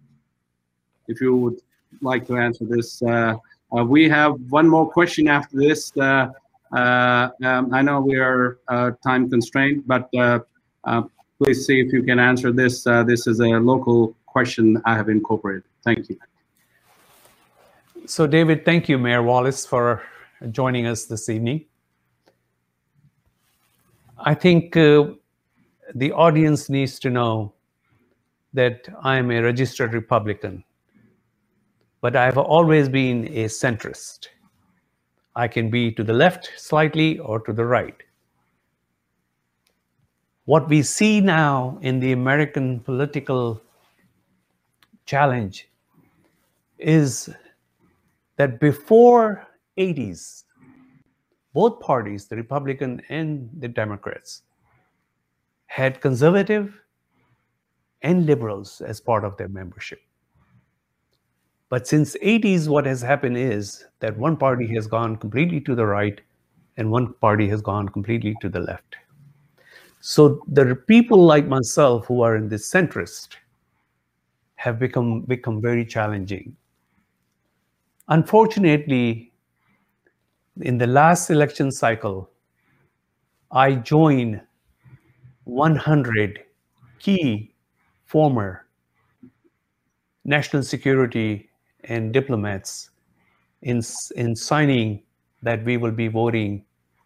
[1.07, 1.59] If you would
[2.01, 3.01] like to answer this.
[3.01, 3.35] Uh,
[3.75, 5.91] uh, we have one more question after this.
[5.97, 6.29] Uh,
[6.73, 10.39] uh um, I know we are uh, time constrained, but uh,
[11.37, 12.85] please see if you can answer this.
[12.85, 15.63] Uh, this is a local question I have incorporated.
[15.83, 16.17] Thank you.
[18.05, 20.03] So, David, thank you, Mayor Wallace, for
[20.51, 21.65] joining us this evening.
[24.17, 25.05] I think uh,
[25.95, 27.53] the audience needs to know
[28.53, 30.63] that I am a registered Republican,
[32.01, 34.27] but I've always been a centrist.
[35.35, 37.95] I can be to the left slightly or to the right.
[40.45, 43.61] What we see now in the American political
[45.05, 45.69] challenge
[46.77, 47.29] is
[48.35, 50.43] that before 80s,
[51.53, 54.41] both parties, the Republican and the Democrats,
[55.67, 56.77] had conservative
[58.01, 60.01] and liberals as part of their membership.
[61.69, 65.85] But since 80s, what has happened is that one party has gone completely to the
[65.85, 66.19] right
[66.75, 68.97] and one party has gone completely to the left.
[70.05, 73.37] So the people like myself who are in the centrist
[74.55, 76.57] have become, become very challenging.
[78.09, 79.31] Unfortunately,
[80.59, 82.29] in the last election cycle,
[83.49, 84.41] I joined
[85.45, 86.43] 100
[86.99, 87.53] key
[88.03, 88.65] former
[90.25, 91.49] national security
[91.85, 92.89] and diplomats
[93.61, 93.81] in,
[94.17, 95.01] in signing
[95.43, 96.65] that we will be voting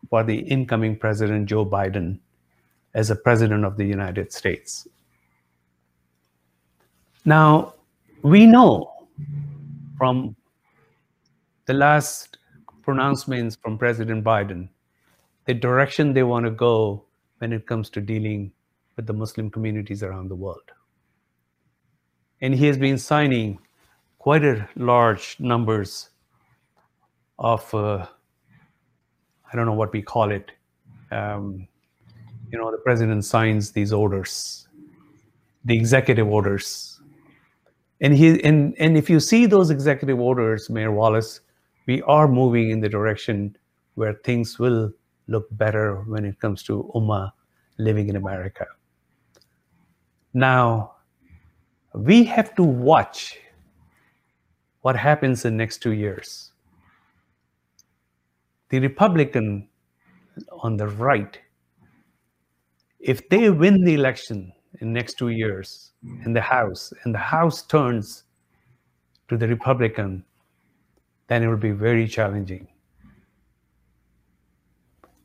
[0.10, 2.18] for the incoming President Joe Biden
[2.98, 4.88] as a president of the United States.
[7.26, 7.76] Now,
[8.24, 9.08] we know
[9.98, 10.36] from
[11.68, 12.40] the last
[12.82, 14.70] pronouncements from President Biden
[15.46, 17.04] the direction they want to go
[17.38, 18.52] when it comes to dealing
[18.96, 20.72] with the Muslim communities around the world
[22.42, 23.60] and he has been signing
[24.18, 26.10] quite a large numbers
[27.38, 28.06] of uh,
[29.52, 30.52] I don't know what we call it.
[31.12, 31.68] Um,
[32.52, 34.68] you know, the president signs these orders,
[35.66, 37.00] the executive orders,
[38.02, 41.42] and he and and if you see those executive orders, Mayor Wallace,
[41.88, 43.58] we are moving in the direction
[43.96, 44.92] where things will
[45.28, 47.32] look better when it comes to Ummah
[47.78, 48.66] living in America.
[50.34, 50.96] Now,
[51.94, 53.40] we have to watch
[54.82, 56.52] what happens in next two years.
[58.70, 59.68] The Republican
[60.62, 61.40] on the right,
[63.08, 64.52] if they win the election
[64.82, 65.94] in next two years
[66.26, 68.26] in the House, and the House turns
[69.30, 70.26] to the Republican,
[71.28, 72.68] then it will be very challenging.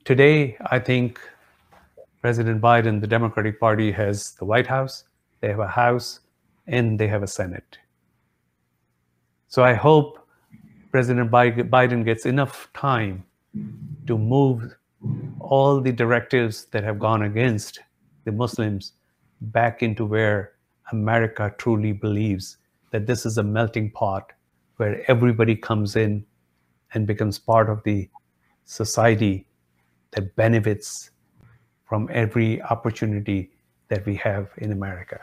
[0.04, 1.20] Today, I think
[2.20, 5.04] President Biden, the Democratic Party, has the White House,
[5.40, 6.20] they have a House,
[6.68, 7.78] and they have a Senate.
[9.48, 10.24] So I hope
[10.92, 13.24] President Biden gets enough time
[14.06, 14.76] to move
[15.40, 17.80] all the directives that have gone against
[18.24, 18.92] the Muslims
[19.40, 20.52] back into where
[20.92, 22.58] America truly believes
[22.90, 24.32] that this is a melting pot
[24.76, 26.24] where everybody comes in
[26.94, 28.08] and becomes part of the
[28.64, 29.46] society
[30.12, 31.10] that benefits
[31.84, 33.50] from every opportunity
[33.88, 35.20] that we have in America.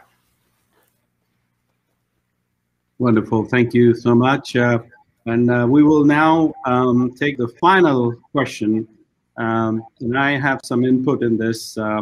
[2.98, 3.46] Wonderful.
[3.46, 4.56] Thank you so much.
[4.56, 4.80] Uh,
[5.26, 8.88] and uh, we will now um, take the final question.
[9.40, 11.78] Um, and I have some input in this.
[11.78, 12.02] Uh,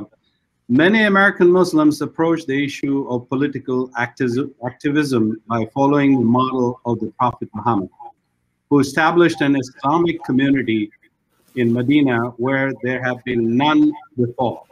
[0.68, 7.14] many American Muslims approach the issue of political activism by following the model of the
[7.20, 7.90] Prophet Muhammad,
[8.72, 10.90] who established an Islamic community
[11.56, 14.64] in Medina where there have been none before.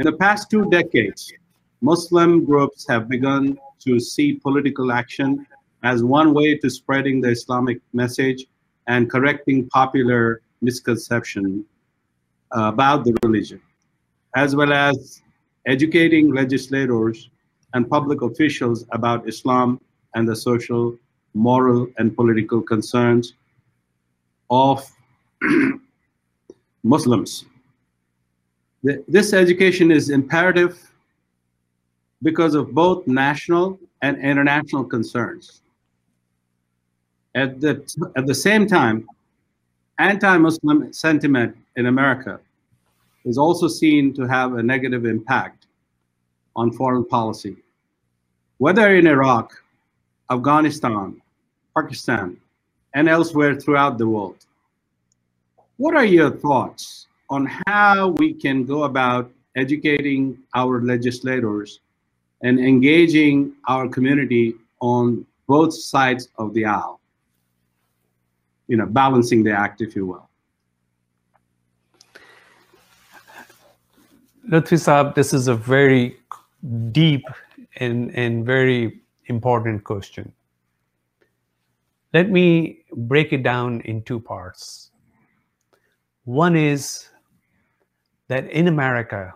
[0.00, 1.32] In the past two decades,
[1.80, 5.46] Muslim groups have begun to see political action
[5.84, 8.46] as one way to spreading the Islamic message
[8.88, 11.64] and correcting popular misconception
[12.54, 13.60] about the religion,
[14.36, 15.22] as well as
[15.66, 17.30] educating legislators
[17.74, 19.80] and public officials about Islam
[20.14, 20.96] and the social,
[21.34, 23.34] moral, and political concerns
[24.50, 24.88] of
[26.84, 27.46] Muslims.
[28.82, 30.78] This education is imperative
[32.22, 35.62] because of both national and international concerns.
[37.34, 37.82] At the,
[38.16, 39.08] at the same time,
[39.98, 42.40] anti-Muslim sentiment in America
[43.24, 45.66] is also seen to have a negative impact
[46.56, 47.56] on foreign policy.
[48.58, 49.52] Whether in Iraq,
[50.30, 51.20] Afghanistan,
[51.76, 52.36] Pakistan,
[52.94, 54.46] and elsewhere throughout the world.
[55.76, 61.80] What are your thoughts on how we can go about educating our legislators
[62.42, 67.00] and engaging our community on both sides of the aisle?
[68.66, 70.28] You know, balancing the act, if you will.
[74.48, 76.18] Lutfi Saab, this is a very
[76.92, 77.24] deep
[77.76, 80.32] and, and very important question.
[82.12, 84.90] Let me break it down in two parts.
[86.24, 87.08] One is
[88.28, 89.34] that in America,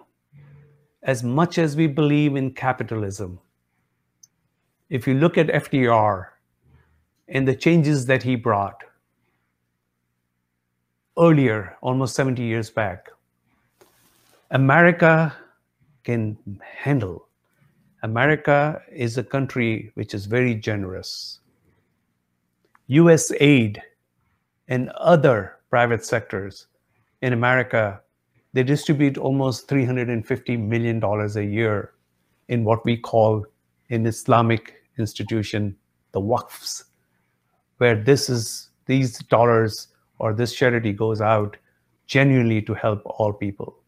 [1.03, 3.39] as much as we believe in capitalism,
[4.91, 6.27] if you look at FDR
[7.29, 8.85] and the changes that he brought
[11.19, 13.11] earlier, almost 70 years back,
[14.51, 15.35] America
[16.05, 17.29] can handle.
[18.03, 21.41] America is a country which is very generous.
[22.87, 23.83] US aid
[24.69, 26.67] and other private sectors
[27.21, 28.01] in America,
[28.53, 31.93] they distribute almost $350 million a year
[32.49, 33.45] in what we call
[33.89, 35.77] in Islamic institution,
[36.13, 36.85] the waqfs,
[37.79, 39.89] where this is these dollars
[40.19, 41.57] or this charity goes out
[42.07, 43.79] genuinely to help all people.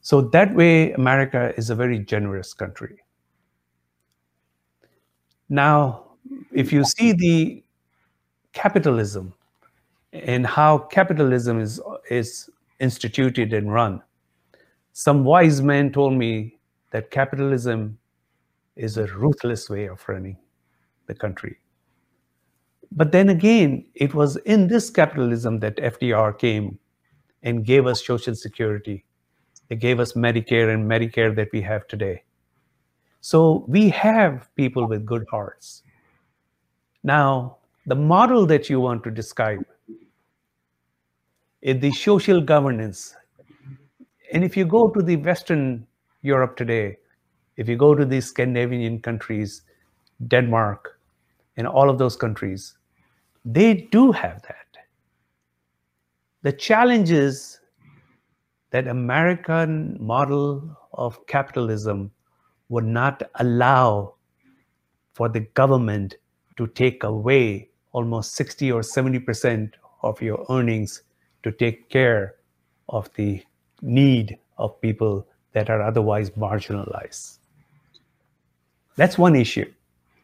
[0.00, 2.98] So that way, America is a very generous country.
[5.48, 6.04] Now,
[6.52, 7.62] if you see the
[8.52, 9.34] capitalism
[10.12, 11.80] and how capitalism is,
[12.10, 12.50] is
[12.80, 14.02] instituted and run,
[14.92, 16.58] some wise men told me
[16.90, 17.98] that capitalism
[18.76, 20.36] is a ruthless way of running
[21.06, 21.58] the country.
[22.94, 26.78] But then again, it was in this capitalism that FDR came
[27.42, 29.04] and gave us Social Security
[29.72, 32.24] they gave us Medicare and Medicaid that we have today.
[33.22, 35.82] So we have people with good hearts.
[37.02, 39.64] Now, the model that you want to describe
[41.62, 43.16] is the social governance.
[44.30, 45.86] And if you go to the Western
[46.20, 46.98] Europe today,
[47.56, 49.62] if you go to the Scandinavian countries,
[50.28, 51.00] Denmark,
[51.56, 52.76] and all of those countries,
[53.44, 54.56] they do have that.
[56.42, 57.60] The challenge is
[58.70, 62.10] that American model of capitalism
[62.68, 64.14] would not allow
[65.14, 66.16] for the government
[66.56, 69.72] to take away almost 60 or 70%
[70.02, 71.02] of your earnings
[71.42, 72.36] to take care
[72.88, 73.42] of the
[73.82, 77.38] need of people that are otherwise marginalized.
[78.96, 79.70] That's one issue.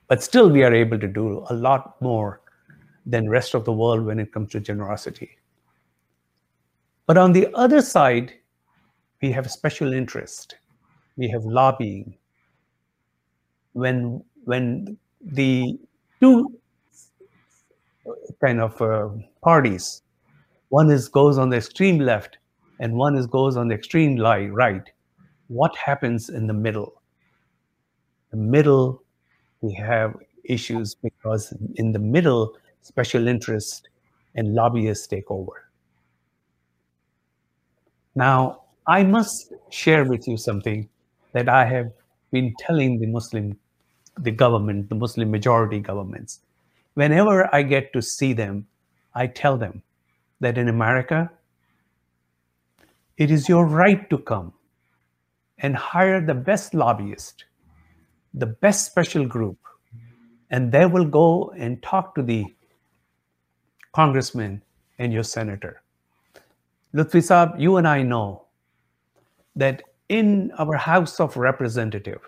[0.09, 2.41] But still we are able to do a lot more
[3.09, 5.39] than rest of the world when it comes to generosity.
[7.07, 8.35] But on the other side,
[9.23, 10.57] we have a special interest.
[11.17, 12.15] We have lobbying.
[13.73, 15.79] When when the
[16.21, 16.53] two
[18.41, 19.09] kind of uh,
[19.43, 20.03] parties,
[20.69, 22.39] one is goes on the extreme left
[22.79, 24.89] and one is goes on the extreme right.
[25.49, 27.01] What happens in the middle?
[28.31, 29.03] The middle,
[29.63, 32.57] we have issues because in the middle,
[32.89, 33.89] special interest
[34.34, 35.68] and lobbyists take over.
[38.14, 40.89] Now, I must share with you something
[41.32, 41.93] that I have
[42.32, 43.59] been telling the Muslim,
[44.18, 46.41] the government, the Muslim majority governments,
[46.95, 48.66] whenever I get to see them,
[49.14, 49.82] I tell them
[50.41, 51.30] that in America,
[53.16, 54.53] it is your right to come
[55.59, 57.45] and hire the best lobbyist,
[58.32, 59.59] the best special group,
[60.51, 62.47] and they will go and talk to the
[63.99, 64.62] congressman
[65.01, 65.82] and your senator.
[66.94, 68.44] Lutfi Saab, you and I know
[69.57, 72.20] that in our House of Representative,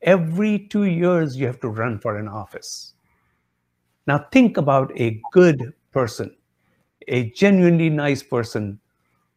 [0.00, 2.94] every two years you have to run for an office.
[4.06, 6.34] Now think about a good person,
[7.06, 8.80] a genuinely nice person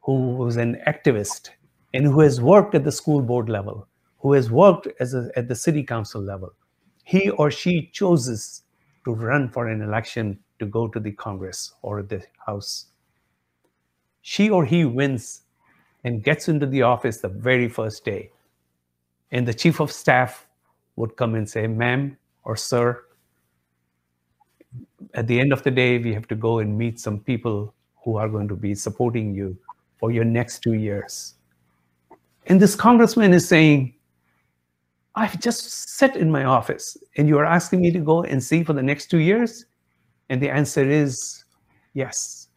[0.04, 1.50] who was an activist
[1.94, 5.50] and who has worked at the school board level, who has worked as a, at
[5.50, 6.54] the city council level.
[7.04, 8.64] He or she chooses
[9.04, 12.88] to run for an election to go to the Congress or the House.
[14.22, 15.42] She or he wins
[16.04, 18.32] and gets into the office the very first day.
[19.32, 20.48] And the chief of staff
[20.96, 23.04] would come and say, ma'am or sir,
[25.14, 28.18] at the end of the day, we have to go and meet some people who
[28.18, 29.58] are going to be supporting you
[29.98, 31.36] for your next two years.
[32.48, 33.96] And this congressman is saying,
[35.16, 38.64] I've just sat in my office and you are asking me to go and see
[38.64, 39.66] for the next two years?
[40.30, 41.44] And the answer is
[41.94, 42.50] yes.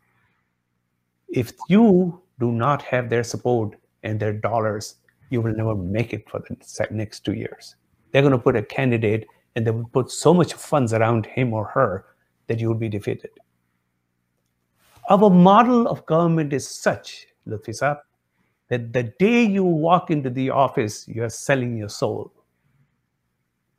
[1.28, 4.96] If you do not have their support and their dollars,
[5.30, 7.76] you will never make it for the next two years.
[8.12, 11.52] They're going to put a candidate and they will put so much funds around him
[11.52, 12.06] or her
[12.46, 13.30] that you will be defeated.
[15.10, 18.00] Our model of government is such, Lutfi Saab,
[18.68, 22.32] that the day you walk into the office, you are selling your soul.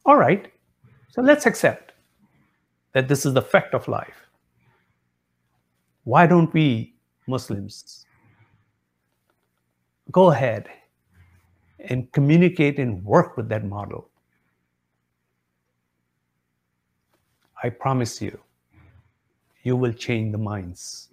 [0.05, 0.51] All right,
[1.09, 1.88] so let's accept
[2.93, 4.27] that this is the fact of life.
[6.03, 6.95] Why don't we
[7.27, 8.05] Muslims
[10.11, 10.67] go ahead
[11.79, 14.09] and communicate and work with that model.
[17.63, 18.39] I promise you,
[19.63, 21.09] you will change the minds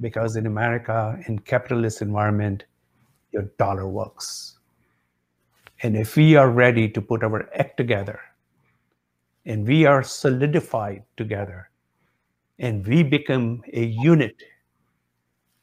[0.00, 2.64] because in America, in capitalist environment,
[3.32, 4.58] your dollar works.
[5.82, 8.20] And if we are ready to put our act together
[9.46, 11.70] and we are solidified together
[12.58, 14.42] and we become a unit,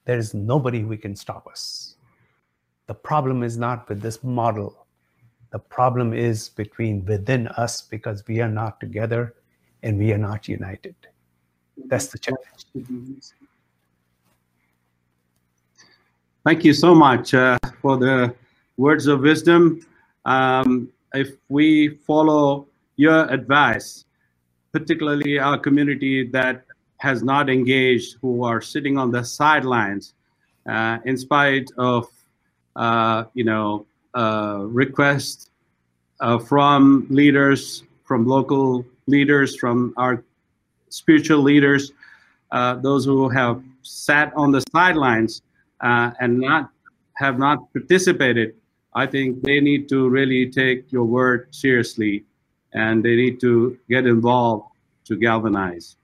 [0.06, 1.96] there is nobody who can stop us.
[2.88, 4.86] The problem is not with this model.
[5.52, 9.36] The problem is between within us because we are not together
[9.84, 10.96] and we are not united.
[11.86, 12.66] That's the challenge.
[16.44, 18.34] Thank you so much uh, for the
[18.78, 19.86] words of wisdom.
[20.26, 22.68] Um, if we follow
[23.02, 24.06] your advice,
[24.72, 26.66] particularly our community that
[26.98, 30.14] has not engaged, who are sitting on the sidelines,
[30.70, 32.06] uh, in spite of
[32.76, 33.86] uh, you know,
[34.84, 35.50] requests
[36.22, 40.24] uh, from leaders, from local leaders, from our
[40.90, 41.92] spiritual leaders,
[42.52, 45.42] uh, those who have sat on the sidelines
[45.82, 46.70] uh, and not
[47.16, 48.56] have not participated.
[48.94, 52.24] I think they need to really take your word seriously,
[52.74, 54.68] and they need to get involved
[55.06, 55.98] to galvanize.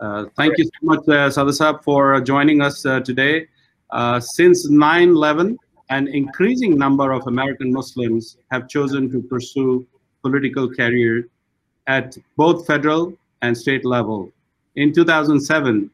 [0.00, 3.48] Uh, thank you so much, uh, Sadasab, for joining us uh, today.
[3.90, 5.56] Uh, since 9-11,
[5.90, 9.86] an increasing number of American Muslims have chosen to pursue
[10.22, 11.28] political career
[11.86, 14.30] at both federal and state level.
[14.76, 15.90] In 2007,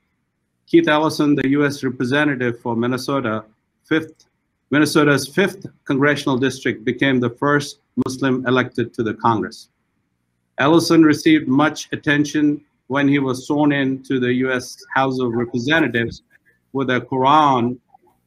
[0.67, 1.85] Keith Ellison, the U.S.
[1.85, 3.45] representative for Minnesota,
[3.85, 4.27] fifth,
[4.71, 9.69] Minnesota's fifth congressional district, became the first Muslim elected to the Congress.
[10.59, 14.77] Ellison received much attention when he was sworn in to the U.S.
[14.95, 16.23] House of Representatives
[16.73, 17.79] with a Quran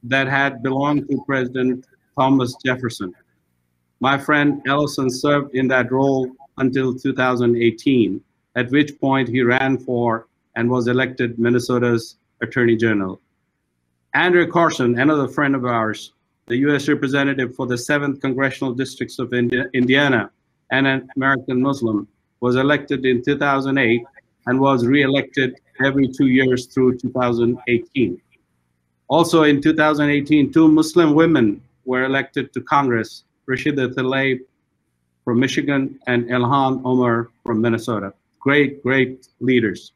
[0.03, 1.85] that had belonged to President
[2.17, 3.13] Thomas Jefferson.
[3.99, 8.21] My friend Ellison served in that role until 2018,
[8.55, 13.19] at which point he ran for and was elected Minnesota's Attorney General.
[14.13, 16.13] Andrew Carson, another friend of ours,
[16.47, 16.87] the U.S.
[16.87, 20.31] representative for the 7th Congressional Districts of Indiana
[20.71, 22.07] and an American Muslim,
[22.39, 24.03] was elected in 2008
[24.45, 28.21] and was re-elected every two years through 2018.
[29.09, 34.39] Also in 2018, two Muslim women were elected to Congress, Rashida Tlaib
[35.25, 38.13] from Michigan and Ilhan Omar from Minnesota.
[38.39, 39.91] Great, great leaders.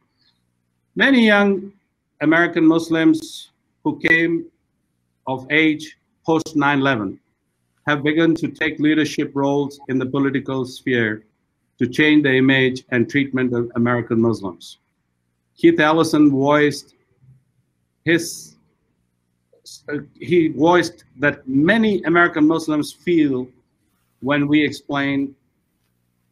[0.96, 1.72] Many young
[2.20, 3.52] American Muslims
[3.84, 4.46] who came
[5.28, 7.18] of age post 9-11
[7.88, 11.24] have begun to take leadership roles in the political sphere
[11.80, 14.78] to change the image and treatment of American Muslims.
[15.58, 16.96] Keith Ellison voiced
[18.06, 18.56] his
[20.20, 23.48] he voiced that many American Muslims feel
[24.20, 25.34] when we explained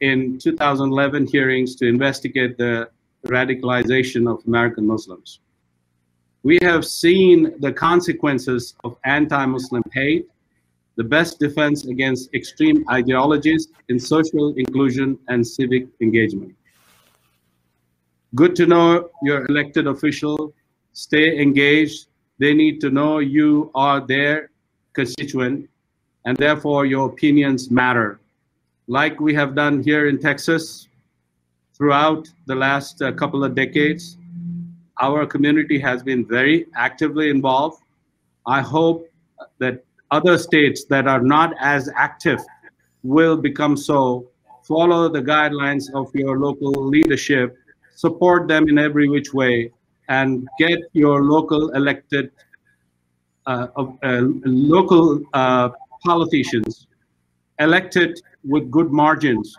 [0.01, 2.89] in 2011 hearings to investigate the
[3.25, 5.39] radicalization of American Muslims.
[6.43, 10.27] We have seen the consequences of anti-Muslim hate,
[10.95, 16.55] the best defense against extreme ideologies in social inclusion and civic engagement.
[18.35, 20.53] Good to know your elected official,
[20.93, 22.07] stay engaged.
[22.37, 24.51] They need to know you are their
[24.93, 25.69] constituent
[26.25, 28.19] and therefore your opinions matter.
[28.87, 30.87] Like we have done here in Texas
[31.73, 34.17] throughout the last uh, couple of decades,
[35.00, 37.82] our community has been very actively involved.
[38.45, 39.08] I hope
[39.60, 42.39] that other states that are not as active
[43.04, 44.30] will become so.
[44.64, 47.58] Follow the guidelines of your local leadership,
[47.95, 49.72] support them in every which way,
[50.10, 52.32] and get your local elected,
[53.45, 55.70] uh, uh, local uh,
[56.04, 56.88] politicians
[57.60, 59.56] elected with good margins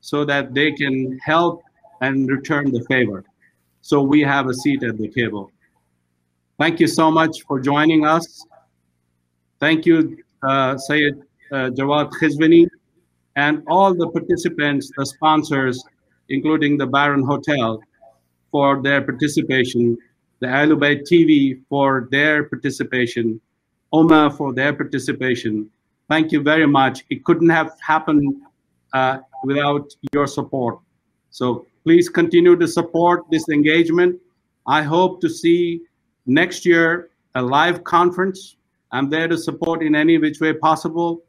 [0.00, 1.62] so that they can help
[2.00, 3.24] and return the favor.
[3.84, 5.52] So we have a seat at the table.
[6.58, 8.46] Thank you so much for joining us.
[9.60, 11.16] Thank you, uh, Sayed
[11.52, 12.66] uh, Jawad Qazwini,
[13.36, 15.84] and all the participants, the sponsors,
[16.30, 17.78] including the Byron Hotel,
[18.50, 19.98] for their participation,
[20.40, 23.38] the Ahlul TV for their participation,
[23.92, 25.68] OMA for their participation.
[26.08, 27.04] Thank you very much.
[27.10, 28.34] It couldn't have happened
[28.94, 30.78] uh, without your support.
[31.30, 34.18] So please continue to support this engagement.
[34.66, 35.82] I hope to see
[36.26, 38.56] next year a live conference.
[38.92, 41.22] I'm there to support in any which way possible.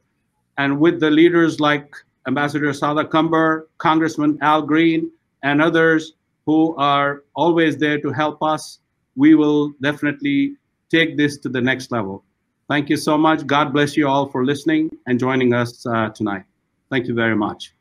[0.57, 1.93] And with the leaders like
[2.27, 5.11] Ambassador Sada Cumber, Congressman Al Green,
[5.43, 6.13] and others
[6.45, 8.79] who are always there to help us,
[9.15, 10.55] we will definitely
[10.89, 12.23] take this to the next level.
[12.67, 13.45] Thank you so much.
[13.45, 16.43] God bless you all for listening and joining us uh, tonight.
[16.89, 17.74] Thank you very much.